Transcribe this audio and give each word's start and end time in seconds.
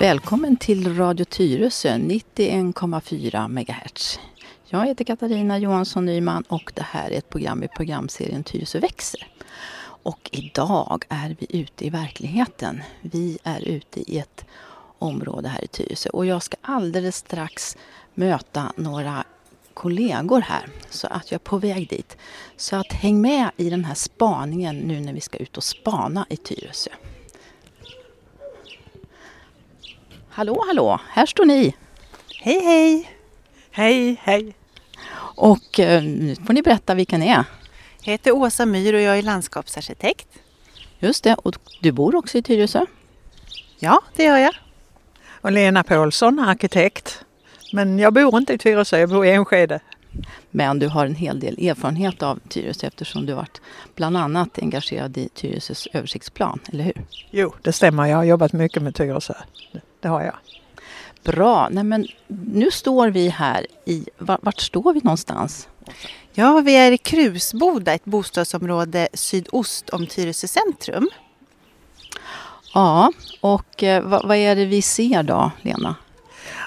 Välkommen 0.00 0.56
till 0.56 0.96
Radio 0.96 1.24
Tyresö 1.24 1.88
91,4 1.88 3.48
MHz. 3.48 4.18
Jag 4.68 4.86
heter 4.86 5.04
Katarina 5.04 5.58
Johansson 5.58 6.06
Nyman 6.06 6.42
och 6.42 6.72
det 6.74 6.82
här 6.82 7.10
är 7.10 7.18
ett 7.18 7.30
program 7.30 7.62
i 7.62 7.68
programserien 7.68 8.44
Tyresö 8.44 8.80
växer. 8.80 9.31
Och 10.02 10.30
idag 10.32 11.04
är 11.08 11.36
vi 11.38 11.46
ute 11.58 11.86
i 11.86 11.90
verkligheten. 11.90 12.82
Vi 13.00 13.38
är 13.42 13.60
ute 13.60 14.12
i 14.12 14.18
ett 14.18 14.44
område 14.98 15.48
här 15.48 15.64
i 15.64 15.66
Tyresö 15.66 16.10
och 16.10 16.26
jag 16.26 16.42
ska 16.42 16.56
alldeles 16.62 17.16
strax 17.16 17.76
möta 18.14 18.72
några 18.76 19.24
kollegor 19.74 20.40
här 20.40 20.68
så 20.90 21.06
att 21.06 21.30
jag 21.30 21.38
är 21.38 21.44
på 21.44 21.58
väg 21.58 21.88
dit. 21.88 22.16
Så 22.56 22.76
att 22.76 22.92
häng 22.92 23.20
med 23.20 23.50
i 23.56 23.70
den 23.70 23.84
här 23.84 23.94
spaningen 23.94 24.78
nu 24.78 25.00
när 25.00 25.12
vi 25.12 25.20
ska 25.20 25.38
ut 25.38 25.56
och 25.56 25.64
spana 25.64 26.26
i 26.28 26.36
Tyresö. 26.36 26.90
Hallå, 30.28 30.64
hallå, 30.66 31.00
här 31.08 31.26
står 31.26 31.44
ni. 31.44 31.74
Hej, 32.40 32.60
hej! 32.64 33.10
Hej, 33.70 34.16
hej! 34.22 34.54
Och 35.36 35.80
eh, 35.80 36.02
nu 36.02 36.36
får 36.46 36.52
ni 36.52 36.62
berätta 36.62 36.94
vilka 36.94 37.18
ni 37.18 37.28
är. 37.28 37.44
Jag 38.04 38.12
heter 38.12 38.32
Åsa 38.32 38.66
Myr 38.66 38.94
och 38.94 39.00
jag 39.00 39.18
är 39.18 39.22
landskapsarkitekt. 39.22 40.28
Just 40.98 41.24
det, 41.24 41.34
och 41.34 41.54
du 41.80 41.92
bor 41.92 42.14
också 42.16 42.38
i 42.38 42.42
Tyresö. 42.42 42.86
Ja, 43.78 44.00
det 44.16 44.24
gör 44.24 44.36
jag. 44.38 44.54
Och 45.40 45.52
Lena 45.52 45.82
Paulsson, 45.84 46.38
arkitekt. 46.38 47.24
Men 47.72 47.98
jag 47.98 48.12
bor 48.14 48.36
inte 48.38 48.52
i 48.52 48.58
Tyresö, 48.58 48.98
jag 48.98 49.08
bor 49.10 49.26
i 49.26 49.30
Enskede. 49.30 49.80
Men 50.50 50.78
du 50.78 50.88
har 50.88 51.06
en 51.06 51.14
hel 51.14 51.40
del 51.40 51.66
erfarenhet 51.68 52.22
av 52.22 52.40
Tyresö 52.48 52.86
eftersom 52.86 53.26
du 53.26 53.32
varit 53.32 53.60
bland 53.94 54.16
annat 54.16 54.58
engagerad 54.58 55.16
i 55.18 55.28
Tyresös 55.28 55.88
översiktsplan, 55.92 56.58
eller 56.72 56.84
hur? 56.84 57.04
Jo, 57.30 57.54
det 57.62 57.72
stämmer. 57.72 58.06
Jag 58.06 58.16
har 58.16 58.24
jobbat 58.24 58.52
mycket 58.52 58.82
med 58.82 58.94
Tyresö. 58.94 59.34
Det, 60.00 60.08
har 60.08 60.22
jag. 60.22 60.34
Bra, 61.24 61.68
nej 61.70 61.84
men 61.84 62.06
nu 62.52 62.70
står 62.70 63.08
vi 63.08 63.28
här 63.28 63.66
i, 63.86 64.06
var- 64.18 64.38
vart 64.42 64.60
står 64.60 64.92
vi 64.94 65.00
någonstans? 65.04 65.68
Ja, 66.34 66.60
vi 66.60 66.76
är 66.76 66.92
i 66.92 66.98
Krusboda, 66.98 67.94
ett 67.94 68.04
bostadsområde 68.04 69.08
sydost 69.14 69.90
om 69.90 70.06
Tyresö 70.06 70.46
centrum. 70.46 71.10
Ja, 72.74 73.12
och 73.40 73.82
eh, 73.82 74.02
vad, 74.02 74.36
är 74.36 74.56
det 74.56 74.64
vi 74.64 74.82
ser 74.82 75.22
då, 75.22 75.50
Lena? 75.62 75.94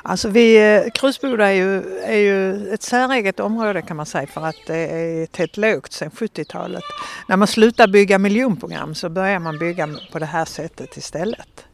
Alltså 0.03 0.29
vi, 0.29 0.75
eh, 0.75 0.91
Krusboda 0.93 1.47
är 1.47 1.53
ju, 1.53 1.99
är 1.99 2.17
ju 2.17 2.69
ett 2.73 2.81
säreget 2.81 3.39
område 3.39 3.81
kan 3.81 3.97
man 3.97 4.05
säga 4.05 4.27
för 4.27 4.45
att 4.45 4.55
det 4.67 4.77
är 4.77 5.25
tätt 5.25 5.57
lågt 5.57 5.93
sedan 5.93 6.11
70-talet. 6.11 6.83
När 7.27 7.37
man 7.37 7.47
slutar 7.47 7.87
bygga 7.87 8.19
miljonprogram 8.19 8.95
så 8.95 9.09
börjar 9.09 9.39
man 9.39 9.59
bygga 9.59 9.89
på 10.11 10.19
det 10.19 10.25
här 10.25 10.45
sättet 10.45 10.97
istället. 10.97 11.65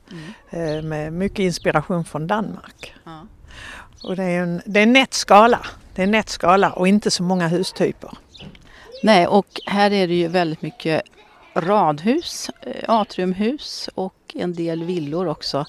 Eh, 0.49 0.81
Med 0.81 1.13
mycket 1.13 1.39
inspiration 1.39 2.05
från 2.05 2.27
Danmark. 2.27 2.93
Ja. 3.03 3.27
Och 4.03 4.15
det 4.15 4.23
är 4.23 4.41
en, 4.43 4.61
det 4.65 4.79
är 4.79 4.83
en 4.83 4.93
nätt 4.93 5.13
skala. 5.13 5.65
Det 5.95 6.01
är 6.01 6.03
en 6.03 6.11
nätt 6.11 6.29
skala 6.29 6.71
och 6.71 6.87
inte 6.87 7.11
så 7.11 7.23
många 7.23 7.47
hustyper. 7.47 8.11
Nej, 9.03 9.27
och 9.27 9.47
här 9.65 9.93
är 9.93 10.07
det 10.07 10.13
ju 10.13 10.27
väldigt 10.27 10.61
mycket 10.61 11.01
radhus, 11.53 12.49
eh, 12.61 12.83
atriumhus 12.87 13.89
och 13.95 14.15
en 14.33 14.53
del 14.53 14.83
villor 14.83 15.27
också. 15.27 15.65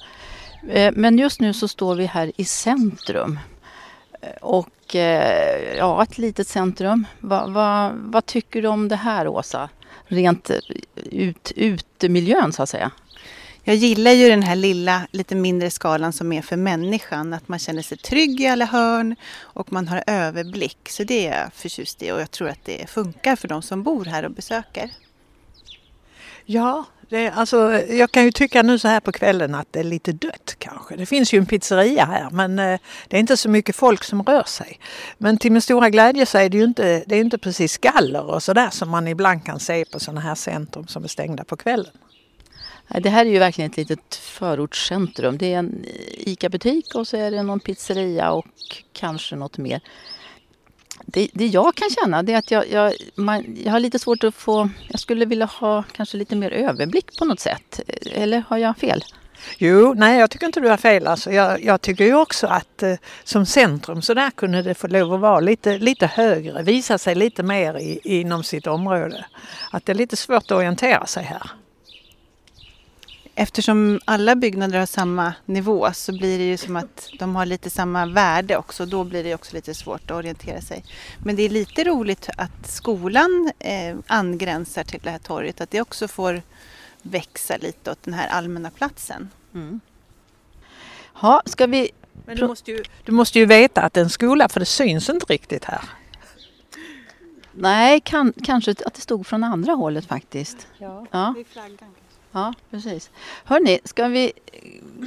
Eh, 0.70 0.92
men 0.96 1.18
just 1.18 1.40
nu 1.40 1.52
så 1.52 1.68
står 1.68 1.94
vi 1.94 2.06
här 2.06 2.32
i 2.36 2.44
centrum. 2.44 3.38
Eh, 4.20 4.28
och 4.40 4.68
ja, 5.76 6.02
ett 6.02 6.18
litet 6.18 6.48
centrum. 6.48 7.06
Va, 7.20 7.46
va, 7.46 7.92
vad 7.94 8.26
tycker 8.26 8.62
du 8.62 8.68
om 8.68 8.88
det 8.88 8.96
här 8.96 9.28
Åsa? 9.28 9.68
Rent 10.04 10.50
ut, 10.94 11.52
utemiljön 11.56 12.52
så 12.52 12.62
att 12.62 12.68
säga. 12.68 12.90
Jag 13.64 13.76
gillar 13.76 14.12
ju 14.12 14.28
den 14.28 14.42
här 14.42 14.56
lilla, 14.56 15.06
lite 15.10 15.34
mindre 15.34 15.70
skalan 15.70 16.12
som 16.12 16.32
är 16.32 16.42
för 16.42 16.56
människan. 16.56 17.32
Att 17.32 17.48
man 17.48 17.58
känner 17.58 17.82
sig 17.82 17.98
trygg 17.98 18.40
i 18.40 18.46
alla 18.46 18.64
hörn 18.64 19.16
och 19.40 19.72
man 19.72 19.88
har 19.88 20.04
överblick. 20.06 20.88
Så 20.88 21.04
det 21.04 21.26
är 21.26 21.40
jag 21.40 21.52
förtjust 21.54 22.02
i 22.02 22.12
och 22.12 22.20
jag 22.20 22.30
tror 22.30 22.48
att 22.48 22.64
det 22.64 22.90
funkar 22.90 23.36
för 23.36 23.48
de 23.48 23.62
som 23.62 23.82
bor 23.82 24.04
här 24.04 24.24
och 24.24 24.30
besöker. 24.30 24.90
Ja, 26.44 26.84
det, 27.08 27.30
alltså, 27.30 27.72
jag 27.88 28.10
kan 28.10 28.24
ju 28.24 28.32
tycka 28.32 28.62
nu 28.62 28.78
så 28.78 28.88
här 28.88 29.00
på 29.00 29.12
kvällen 29.12 29.54
att 29.54 29.68
det 29.70 29.80
är 29.80 29.84
lite 29.84 30.12
dött 30.12 30.56
kanske. 30.58 30.96
Det 30.96 31.06
finns 31.06 31.34
ju 31.34 31.38
en 31.38 31.46
pizzeria 31.46 32.04
här 32.04 32.30
men 32.30 32.58
eh, 32.58 32.80
det 33.08 33.16
är 33.16 33.20
inte 33.20 33.36
så 33.36 33.48
mycket 33.48 33.76
folk 33.76 34.04
som 34.04 34.22
rör 34.22 34.44
sig. 34.44 34.80
Men 35.18 35.38
till 35.38 35.52
min 35.52 35.62
stora 35.62 35.90
glädje 35.90 36.26
så 36.26 36.38
är 36.38 36.48
det 36.48 36.56
ju 36.56 36.64
inte, 36.64 37.04
det 37.06 37.16
är 37.16 37.20
inte 37.20 37.38
precis 37.38 37.78
galler 37.78 38.24
och 38.24 38.42
sådär 38.42 38.70
som 38.70 38.90
man 38.90 39.08
ibland 39.08 39.44
kan 39.44 39.60
se 39.60 39.84
på 39.84 40.00
sådana 40.00 40.20
här 40.20 40.34
centrum 40.34 40.86
som 40.86 41.04
är 41.04 41.08
stängda 41.08 41.44
på 41.44 41.56
kvällen. 41.56 41.92
Det 43.00 43.10
här 43.10 43.26
är 43.26 43.30
ju 43.30 43.38
verkligen 43.38 43.70
ett 43.70 43.76
litet 43.76 44.14
förortscentrum. 44.14 45.38
Det 45.38 45.54
är 45.54 45.58
en 45.58 45.84
ICA-butik 46.18 46.94
och 46.94 47.08
så 47.08 47.16
är 47.16 47.30
det 47.30 47.42
någon 47.42 47.60
pizzeria 47.60 48.30
och 48.30 48.46
kanske 48.92 49.36
något 49.36 49.58
mer. 49.58 49.80
Det, 51.06 51.28
det 51.32 51.46
jag 51.46 51.74
kan 51.74 51.88
känna 51.90 52.22
det 52.22 52.32
är 52.32 52.38
att 52.38 52.50
jag, 52.50 52.70
jag, 52.70 52.92
man, 53.14 53.56
jag 53.64 53.72
har 53.72 53.80
lite 53.80 53.98
svårt 53.98 54.24
att 54.24 54.34
få... 54.34 54.68
Jag 54.88 55.00
skulle 55.00 55.24
vilja 55.24 55.46
ha 55.46 55.84
kanske 55.92 56.16
lite 56.16 56.36
mer 56.36 56.50
överblick 56.50 57.18
på 57.18 57.24
något 57.24 57.40
sätt. 57.40 57.80
Eller 58.12 58.44
har 58.48 58.58
jag 58.58 58.76
fel? 58.76 59.04
Jo, 59.58 59.94
nej 59.96 60.18
jag 60.18 60.30
tycker 60.30 60.46
inte 60.46 60.60
du 60.60 60.68
har 60.68 60.76
fel. 60.76 61.06
Alltså, 61.06 61.32
jag, 61.32 61.64
jag 61.64 61.80
tycker 61.80 62.04
ju 62.04 62.14
också 62.14 62.46
att 62.46 62.82
eh, 62.82 62.94
som 63.24 63.46
centrum 63.46 64.02
så 64.02 64.14
där 64.14 64.30
kunde 64.30 64.62
det 64.62 64.74
få 64.74 64.86
lov 64.86 65.14
att 65.14 65.20
vara 65.20 65.40
lite, 65.40 65.78
lite 65.78 66.06
högre, 66.06 66.62
visa 66.62 66.98
sig 66.98 67.14
lite 67.14 67.42
mer 67.42 67.78
i, 67.78 68.00
inom 68.04 68.44
sitt 68.44 68.66
område. 68.66 69.24
Att 69.70 69.86
det 69.86 69.92
är 69.92 69.96
lite 69.96 70.16
svårt 70.16 70.42
att 70.42 70.50
orientera 70.50 71.06
sig 71.06 71.24
här. 71.24 71.50
Eftersom 73.34 74.00
alla 74.04 74.36
byggnader 74.36 74.78
har 74.78 74.86
samma 74.86 75.34
nivå 75.46 75.92
så 75.92 76.12
blir 76.12 76.38
det 76.38 76.44
ju 76.44 76.56
som 76.56 76.76
att 76.76 77.10
de 77.18 77.36
har 77.36 77.46
lite 77.46 77.70
samma 77.70 78.06
värde 78.06 78.56
också. 78.56 78.86
Då 78.86 79.04
blir 79.04 79.24
det 79.24 79.34
också 79.34 79.54
lite 79.54 79.74
svårt 79.74 80.10
att 80.10 80.16
orientera 80.16 80.60
sig. 80.60 80.84
Men 81.24 81.36
det 81.36 81.42
är 81.42 81.48
lite 81.48 81.84
roligt 81.84 82.28
att 82.36 82.66
skolan 82.70 83.52
eh, 83.58 83.96
angränsar 84.06 84.84
till 84.84 85.00
det 85.02 85.10
här 85.10 85.18
torget. 85.18 85.60
Att 85.60 85.70
det 85.70 85.80
också 85.80 86.08
får 86.08 86.42
växa 87.02 87.56
lite 87.56 87.90
åt 87.90 88.02
den 88.02 88.14
här 88.14 88.28
allmänna 88.28 88.70
platsen. 88.70 89.30
Ja, 91.22 91.42
ska 91.46 91.66
vi... 91.66 91.90
Men 92.26 92.36
du 92.36 92.46
måste, 92.46 92.70
ju, 92.70 92.82
du 93.04 93.12
måste 93.12 93.38
ju 93.38 93.46
veta 93.46 93.82
att 93.82 93.92
det 93.92 94.00
är 94.00 94.04
en 94.04 94.10
skola 94.10 94.48
för 94.48 94.60
det 94.60 94.66
syns 94.66 95.10
inte 95.10 95.26
riktigt 95.26 95.64
här. 95.64 95.80
Nej, 97.52 98.00
kan, 98.00 98.32
kanske 98.44 98.70
att 98.70 98.94
det 98.94 99.00
stod 99.00 99.26
från 99.26 99.44
andra 99.44 99.72
hållet 99.72 100.06
faktiskt. 100.06 100.66
Ja. 100.78 101.06
Ja, 101.10 101.32
Det 101.36 101.40
är 101.40 101.44
flaggan 101.44 101.94
ja 102.32 102.54
precis. 102.70 103.10
Hörni, 103.44 103.80
ska 103.84 104.08
vi, 104.08 104.32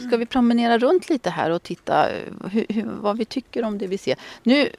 ska 0.08 0.18
vi 0.18 0.26
promenera 0.26 0.78
runt 0.78 1.10
lite 1.10 1.30
här 1.30 1.50
och 1.50 1.64
titta 1.64 2.10
eh, 2.10 2.24
hur, 2.52 2.66
hur, 2.70 2.84
vad 2.84 3.18
vi 3.18 3.26
tycker 3.26 3.64
om 3.64 3.78
det 3.78 3.88
vi 3.88 3.98
ser? 3.98 4.16
Nu, 4.44 4.70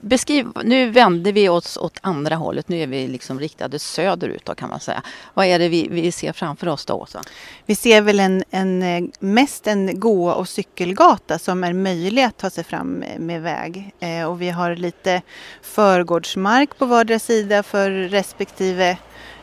beskriv, 0.00 0.48
nu 0.64 0.90
vänder 0.90 1.32
vi 1.32 1.48
oss 1.48 1.76
åt 1.76 1.98
andra 2.00 2.36
hållet. 2.36 2.68
Nu 2.68 2.82
är 2.82 2.86
vi 2.86 3.08
liksom 3.08 3.40
riktade 3.40 3.78
söderut 3.78 4.44
då, 4.44 4.54
kan 4.54 4.68
man 4.68 4.80
säga. 4.80 5.02
Vad 5.34 5.46
är 5.46 5.58
det 5.58 5.68
vi, 5.68 5.88
vi 5.90 6.12
ser 6.12 6.32
framför 6.32 6.66
oss 6.66 6.84
då, 6.86 6.94
Åsa? 6.94 7.22
Vi 7.66 7.74
ser 7.74 8.00
väl 8.00 8.20
en, 8.20 8.44
en, 8.50 8.82
eh, 8.82 9.02
mest 9.20 9.66
en 9.66 10.00
gå 10.00 10.30
och 10.30 10.48
cykelgata 10.48 11.38
som 11.38 11.64
är 11.64 11.72
möjlig 11.72 12.22
att 12.22 12.36
ta 12.36 12.50
sig 12.50 12.64
fram 12.64 13.02
eh, 13.02 13.18
med 13.18 13.42
väg. 13.42 13.94
Eh, 14.00 14.24
och 14.24 14.42
vi 14.42 14.50
har 14.50 14.76
lite 14.76 15.22
förgårdsmark 15.62 16.78
på 16.78 16.86
vardera 16.86 17.18
sida 17.18 17.62
för 17.62 17.90
respektive 17.90 18.96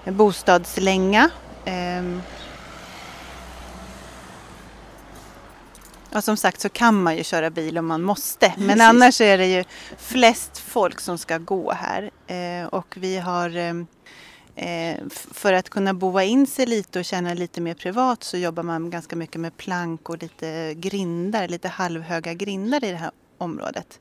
bostadslänga. 0.06 1.30
Ehm. 1.68 2.22
Ja, 6.12 6.22
som 6.22 6.38
sagt 6.38 6.62
så 6.62 6.70
kan 6.70 7.04
man 7.04 7.18
ju 7.18 7.24
köra 7.24 7.50
bil 7.50 7.78
om 7.78 7.86
man 7.86 8.02
måste. 8.02 8.54
Men 8.58 8.68
Precis. 8.68 8.84
annars 8.84 9.22
är 9.22 9.38
det 9.38 9.48
ju 9.48 9.64
flest 9.98 10.58
folk 10.58 11.00
som 11.00 11.18
ska 11.18 11.38
gå 11.38 11.72
här. 11.72 12.12
Eh, 12.28 12.68
och 12.68 12.98
vi 12.98 13.18
har 13.18 13.56
ehm, 13.56 13.88
Eh, 14.60 14.98
för 15.10 15.54
att 15.54 15.70
kunna 15.70 15.94
boa 15.94 16.24
in 16.24 16.48
sig 16.48 16.66
lite 16.66 17.00
och 17.00 17.06
känna 17.06 17.34
lite 17.34 17.62
mer 17.62 17.74
privat 17.74 18.24
så 18.24 18.38
jobbar 18.38 18.64
man 18.64 18.90
ganska 18.90 19.16
mycket 19.16 19.42
med 19.42 19.58
plank 19.58 20.10
och 20.10 20.22
lite 20.22 20.74
grindar, 20.74 21.48
lite 21.48 21.68
halvhöga 21.68 22.34
grindar 22.34 22.84
i 22.84 22.92
det 22.92 22.98
här 22.98 23.12
området. 23.38 24.00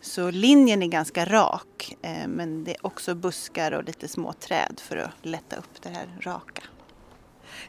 Så 0.00 0.30
linjen 0.30 0.82
är 0.82 0.86
ganska 0.86 1.24
rak 1.24 1.96
eh, 2.02 2.28
men 2.28 2.64
det 2.64 2.70
är 2.70 2.86
också 2.86 3.14
buskar 3.14 3.72
och 3.72 3.84
lite 3.84 4.08
små 4.08 4.32
träd 4.32 4.80
för 4.80 4.96
att 4.96 5.10
lätta 5.22 5.56
upp 5.56 5.82
det 5.82 5.88
här 5.88 6.06
raka. 6.20 6.62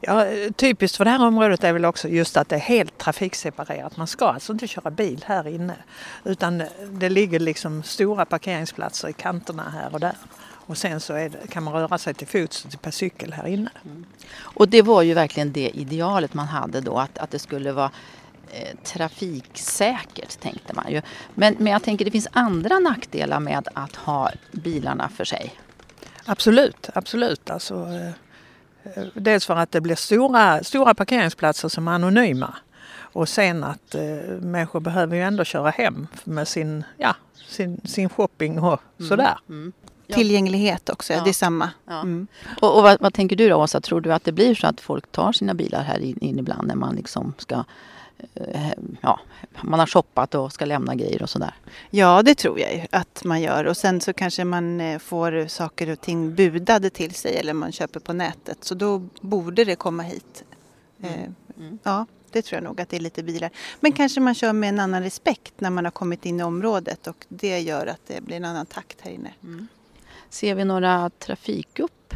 Ja, 0.02 0.26
typiskt 0.56 0.98
för 0.98 1.06
det 1.06 1.12
här 1.12 1.28
området 1.28 1.64
är 1.64 1.74
väl 1.74 1.86
också 1.86 2.08
just 2.08 2.38
att 2.38 2.50
det 2.50 2.56
är 2.56 2.60
helt 2.60 2.98
trafikseparerat. 2.98 3.98
Man 3.98 4.08
ska 4.08 4.26
alltså 4.26 4.54
inte 4.54 4.68
köra 4.68 4.92
bil 4.92 5.24
här 5.28 5.48
inne. 5.48 5.76
Utan 6.24 6.64
det 6.92 7.10
ligger 7.10 7.40
liksom 7.40 7.84
stora 7.84 8.26
parkeringsplatser 8.26 9.08
i 9.08 9.14
kanterna 9.14 9.70
här 9.70 9.94
och 9.94 10.00
där. 10.00 10.16
Och 10.66 10.78
sen 10.78 11.00
så 11.00 11.14
det, 11.14 11.50
kan 11.50 11.64
man 11.64 11.74
röra 11.74 11.98
sig 11.98 12.14
till 12.14 12.28
fots 12.28 12.66
och 12.66 12.82
per 12.82 12.92
cykel 12.92 13.34
här 13.34 13.48
inne. 13.48 13.70
Och 14.40 14.70
det 14.70 14.82
var 14.82 15.02
ju 15.02 15.14
verkligen 15.14 15.52
det 15.52 15.70
idealet 15.70 16.34
man 16.34 16.48
hade 16.48 16.82
då, 16.82 16.98
att, 16.98 17.18
att 17.18 17.32
det 17.32 17.40
skulle 17.40 17.72
vara 17.72 17.92
eh, 18.52 18.78
trafiksäkert 18.84 20.40
tänkte 20.40 20.74
man 20.74 20.92
ju. 20.92 21.02
Men, 21.34 21.56
men 21.60 21.74
jag 21.74 21.84
tänker 21.84 22.06
det 22.06 22.12
finns 22.12 22.28
andra 22.32 22.80
nackdelar 22.80 23.40
med 23.40 23.68
att 23.74 23.96
ha 23.96 24.32
bilarna 24.52 25.10
för 25.10 25.26
sig. 25.26 25.56
Absolut, 26.26 26.90
absolut. 26.94 27.50
Alltså, 27.50 27.76
eh, 27.76 28.12
dels 29.14 29.46
för 29.46 29.56
att 29.56 29.72
det 29.72 29.82
blir 29.82 29.96
stora, 29.96 30.64
stora 30.64 30.94
parkeringsplatser 30.94 31.70
som 31.70 31.88
är 31.88 31.92
anonyma. 31.92 32.54
Och 32.96 33.30
sen 33.30 33.64
att 33.64 33.96
eh, 33.96 34.02
människor 34.42 34.80
behöver 34.80 35.16
ju 35.16 35.22
ändå 35.22 35.44
köra 35.44 35.70
hem 35.70 36.08
med 36.24 36.48
sin, 36.48 36.84
ja, 36.98 37.16
sin, 37.48 37.82
sin 37.86 38.10
shopping 38.10 38.60
och 38.60 38.82
sådär. 39.10 39.38
Ja. 40.08 40.16
Tillgänglighet 40.16 40.90
också, 40.90 41.14
Ja. 41.14 41.24
det 41.24 41.30
är 41.30 41.34
samma. 41.34 41.70
Ja. 41.86 42.02
Mm. 42.02 42.28
Och, 42.62 42.78
och 42.78 42.84
vad, 42.84 43.02
vad 43.02 43.14
tänker 43.14 43.36
du 43.36 43.50
då 43.50 43.56
Åsa? 43.56 43.82
Tror 43.82 44.02
du 44.02 44.14
att 44.14 44.24
det 44.24 44.32
blir 44.32 44.56
så 44.56 44.68
att 44.68 44.82
folk 44.82 45.12
tar 45.12 45.32
sina 45.32 45.54
bilar 45.54 45.84
här 45.84 46.00
in, 46.00 46.18
in 46.22 46.40
ibland 46.40 46.68
när 46.68 46.76
man 46.76 46.96
liksom 46.96 47.34
ska 47.38 47.56
eh, 47.56 47.64
Ja, 49.02 49.20
man 49.62 49.80
har 49.80 49.88
shoppat 49.88 50.36
och 50.36 50.54
ska 50.54 50.66
lämna 50.66 50.96
grejer 50.96 51.24
och 51.24 51.30
sådär. 51.30 51.56
Ja, 51.90 52.22
det 52.24 52.36
tror 52.36 52.60
jag 52.60 52.88
att 52.92 53.24
man 53.24 53.42
gör. 53.42 53.66
Och 53.66 53.78
sen 53.78 54.02
så 54.02 54.14
kanske 54.14 54.44
man 54.44 54.82
eh, 54.82 55.00
får 55.00 55.48
saker 55.48 55.90
och 55.90 56.02
ting 56.02 56.36
budade 56.36 56.90
till 56.90 57.14
sig 57.14 57.36
eller 57.38 57.54
man 57.54 57.72
köper 57.72 58.00
på 58.00 58.14
nätet. 58.14 58.64
Så 58.64 58.76
då 58.76 59.08
borde 59.22 59.64
det 59.66 59.76
komma 59.76 60.04
hit. 60.04 60.44
Eh, 61.04 61.12
Mm. 61.58 61.80
Ja, 61.84 62.06
det 62.32 62.42
tror 62.42 62.58
jag 62.58 62.64
nog 62.64 62.82
att 62.82 62.90
det 62.90 62.98
är 62.98 63.02
lite 63.02 63.24
bilar. 63.24 63.50
Men 63.80 63.92
kanske 63.92 64.20
man 64.22 64.36
kör 64.36 64.54
med 64.54 64.70
en 64.70 64.80
annan 64.80 65.04
respekt 65.04 65.54
när 65.58 65.70
man 65.70 65.86
har 65.86 65.92
kommit 65.92 66.26
in 66.26 66.40
i 66.40 66.44
området 66.44 67.08
och 67.08 67.26
det 67.30 67.60
gör 67.60 67.88
att 67.88 68.00
det 68.08 68.22
blir 68.22 68.38
en 68.38 68.46
annan 68.46 68.66
takt 68.66 69.02
här 69.02 69.12
inne. 69.12 69.34
Ser 70.30 70.56
vi 70.56 70.66
några 70.66 71.10
trafikupp? 71.10 72.14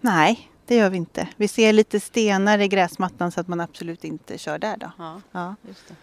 Nej, 0.00 0.50
det 0.72 0.76
gör 0.78 0.90
vi 0.90 0.96
inte. 0.96 1.28
Vi 1.36 1.48
ser 1.48 1.72
lite 1.72 2.00
stenar 2.00 2.58
i 2.58 2.68
gräsmattan 2.68 3.32
så 3.32 3.40
att 3.40 3.48
man 3.48 3.60
absolut 3.60 4.04
inte 4.04 4.38
kör 4.38 4.58
där 4.58 4.76
då. 4.76 4.90
Ja. 4.98 5.20
Ja. 5.32 5.54
Just 5.68 5.88
det. 5.88 5.94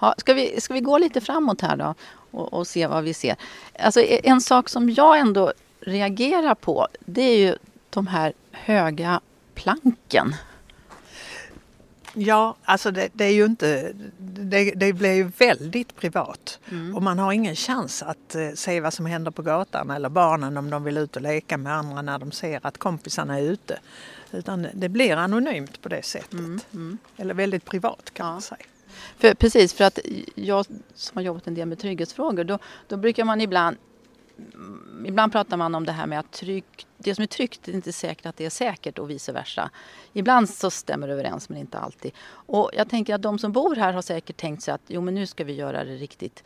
Ja, 0.00 0.14
ska, 0.18 0.34
vi, 0.34 0.60
ska 0.60 0.74
vi 0.74 0.80
gå 0.80 0.98
lite 0.98 1.20
framåt 1.20 1.60
här 1.60 1.76
då 1.76 1.94
och, 2.30 2.52
och 2.52 2.66
se 2.66 2.86
vad 2.86 3.04
vi 3.04 3.14
ser? 3.14 3.36
Alltså, 3.78 4.00
e- 4.00 4.20
en 4.24 4.40
sak 4.40 4.68
som 4.68 4.90
jag 4.90 5.18
ändå 5.18 5.52
reagerar 5.80 6.54
på 6.54 6.88
det 7.00 7.22
är 7.22 7.38
ju 7.38 7.56
de 7.90 8.06
här 8.06 8.32
höga 8.52 9.20
planken. 9.54 10.34
Ja, 12.14 12.56
alltså 12.64 12.90
det, 12.90 13.08
det 13.12 13.24
är 13.24 13.30
ju 13.32 13.44
inte... 13.44 13.92
Det, 14.18 14.70
det 14.70 14.92
blir 14.92 15.12
ju 15.12 15.30
väldigt 15.38 15.96
privat. 15.96 16.58
Och 16.94 17.02
man 17.02 17.18
har 17.18 17.32
ingen 17.32 17.56
chans 17.56 18.02
att 18.02 18.34
eh, 18.34 18.50
se 18.54 18.80
vad 18.80 18.92
som 18.94 19.06
händer 19.06 19.30
på 19.30 19.42
gatan 19.42 19.90
eller 19.90 20.08
barnen 20.08 20.56
om 20.56 20.70
de 20.70 20.84
vill 20.84 20.96
ut 20.96 21.16
och 21.16 21.22
leka 21.22 21.56
med 21.56 21.72
andra 21.76 22.02
när 22.02 22.18
de 22.18 22.32
ser 22.32 22.60
att 22.66 22.78
kompisarna 22.78 23.38
är 23.38 23.42
ute. 23.42 23.78
Utan 24.32 24.66
det 24.74 24.88
blir 24.88 25.16
anonymt 25.16 25.82
på 25.82 25.88
det 25.88 26.02
sättet. 26.04 26.66
Eller 27.16 27.34
väldigt 27.34 27.64
privat 27.64 28.10
kan 28.12 28.26
Ja. 28.26 28.32
man 28.32 28.42
säga. 28.42 28.60
För, 29.18 29.34
precis, 29.34 29.72
för 29.72 29.84
att 29.84 29.98
jag 30.34 30.66
som 30.94 31.16
har 31.16 31.22
jobbat 31.22 31.46
en 31.46 31.54
del 31.54 31.68
med 31.68 31.78
trygghetsfrågor 31.78 32.44
då, 32.44 32.58
då 32.88 32.96
brukar 32.96 33.24
man 33.24 33.40
ibland 33.40 33.76
mm, 33.76 33.93
Ibland 35.06 35.32
pratar 35.32 35.56
man 35.56 35.74
om 35.74 35.86
det 35.86 35.92
här 35.92 36.06
med 36.06 36.18
att 36.18 36.30
tryck, 36.30 36.86
det 36.98 37.14
som 37.14 37.22
är 37.22 37.26
tryggt 37.26 37.68
är 37.68 37.72
inte 37.72 37.92
säkert 37.92 38.26
att 38.26 38.36
det 38.36 38.46
är 38.46 38.50
säkert 38.50 38.98
och 38.98 39.10
vice 39.10 39.32
versa. 39.32 39.70
Ibland 40.12 40.50
så 40.50 40.70
stämmer 40.70 41.06
det 41.06 41.12
överens 41.12 41.48
men 41.48 41.58
inte 41.58 41.78
alltid. 41.78 42.12
Och 42.26 42.70
jag 42.72 42.88
tänker 42.88 43.14
att 43.14 43.22
de 43.22 43.38
som 43.38 43.52
bor 43.52 43.76
här 43.76 43.92
har 43.92 44.02
säkert 44.02 44.36
tänkt 44.36 44.62
sig 44.62 44.74
att 44.74 44.82
jo 44.86 45.00
men 45.00 45.14
nu 45.14 45.26
ska 45.26 45.44
vi 45.44 45.52
göra 45.52 45.84
det 45.84 45.96
riktigt 45.96 46.44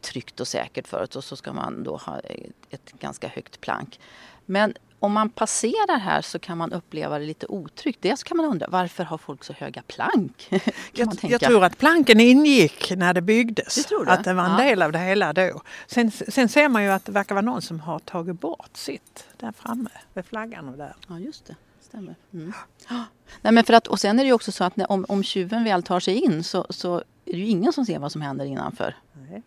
tryggt 0.00 0.40
och 0.40 0.48
säkert 0.48 0.88
för 0.88 1.02
oss 1.02 1.16
och 1.16 1.24
så 1.24 1.36
ska 1.36 1.52
man 1.52 1.82
då 1.82 1.96
ha 1.96 2.20
ett, 2.20 2.52
ett 2.70 2.92
ganska 2.92 3.28
högt 3.28 3.60
plank. 3.60 4.00
Men 4.46 4.74
om 5.04 5.12
man 5.12 5.28
passerar 5.30 5.98
här 5.98 6.22
så 6.22 6.38
kan 6.38 6.58
man 6.58 6.72
uppleva 6.72 7.18
det 7.18 7.24
lite 7.24 7.46
otryggt. 7.46 8.02
Dels 8.02 8.22
kan 8.22 8.36
man 8.36 8.46
undra 8.46 8.66
varför 8.70 9.04
har 9.04 9.18
folk 9.18 9.44
så 9.44 9.52
höga 9.52 9.82
plank? 9.82 10.48
Jag, 10.92 11.18
jag 11.22 11.40
tror 11.40 11.64
att 11.64 11.78
planken 11.78 12.20
ingick 12.20 12.92
när 12.96 13.14
det 13.14 13.20
byggdes. 13.22 13.74
Det 13.74 13.82
tror 13.82 14.04
du? 14.04 14.10
Att 14.10 14.24
det 14.24 14.34
var 14.34 14.44
en 14.44 14.50
Ja. 14.50 14.56
del 14.64 14.82
av 14.82 14.92
det 14.92 14.98
hela 14.98 15.32
då. 15.32 15.60
Sen, 15.86 16.10
sen 16.10 16.48
ser 16.48 16.68
man 16.68 16.82
ju 16.84 16.90
att 16.90 17.04
det 17.04 17.12
verkar 17.12 17.34
vara 17.34 17.44
någon 17.44 17.62
som 17.62 17.80
har 17.80 17.98
tagit 17.98 18.40
bort 18.40 18.70
sitt 18.76 19.26
där 19.36 19.52
framme 19.52 19.90
vid 20.14 20.24
flaggan 20.26 20.68
och 20.68 20.78
där. 20.78 20.94
Ja, 21.08 21.18
just 21.18 21.46
det. 21.46 21.56
Stämmer. 21.80 22.14
Mm. 22.32 22.52
Nej, 23.42 23.52
men 23.52 23.64
för 23.64 23.72
att, 23.72 23.86
och 23.86 24.00
sen 24.00 24.18
är 24.18 24.22
det 24.24 24.26
ju 24.28 24.32
också 24.32 24.52
så 24.52 24.64
att 24.64 24.76
när, 24.76 24.92
om, 24.92 25.04
om 25.08 25.22
tjuven 25.22 25.64
väl 25.64 25.82
tar 25.82 26.00
sig 26.00 26.14
in 26.14 26.44
så, 26.44 26.66
så 26.70 26.96
är 26.96 27.32
det 27.32 27.38
ju 27.38 27.46
ingen 27.46 27.72
som 27.72 27.86
ser 27.86 27.98
vad 27.98 28.12
som 28.12 28.20
händer 28.22 28.44
innanför. 28.44 28.94
Nej. 29.12 29.42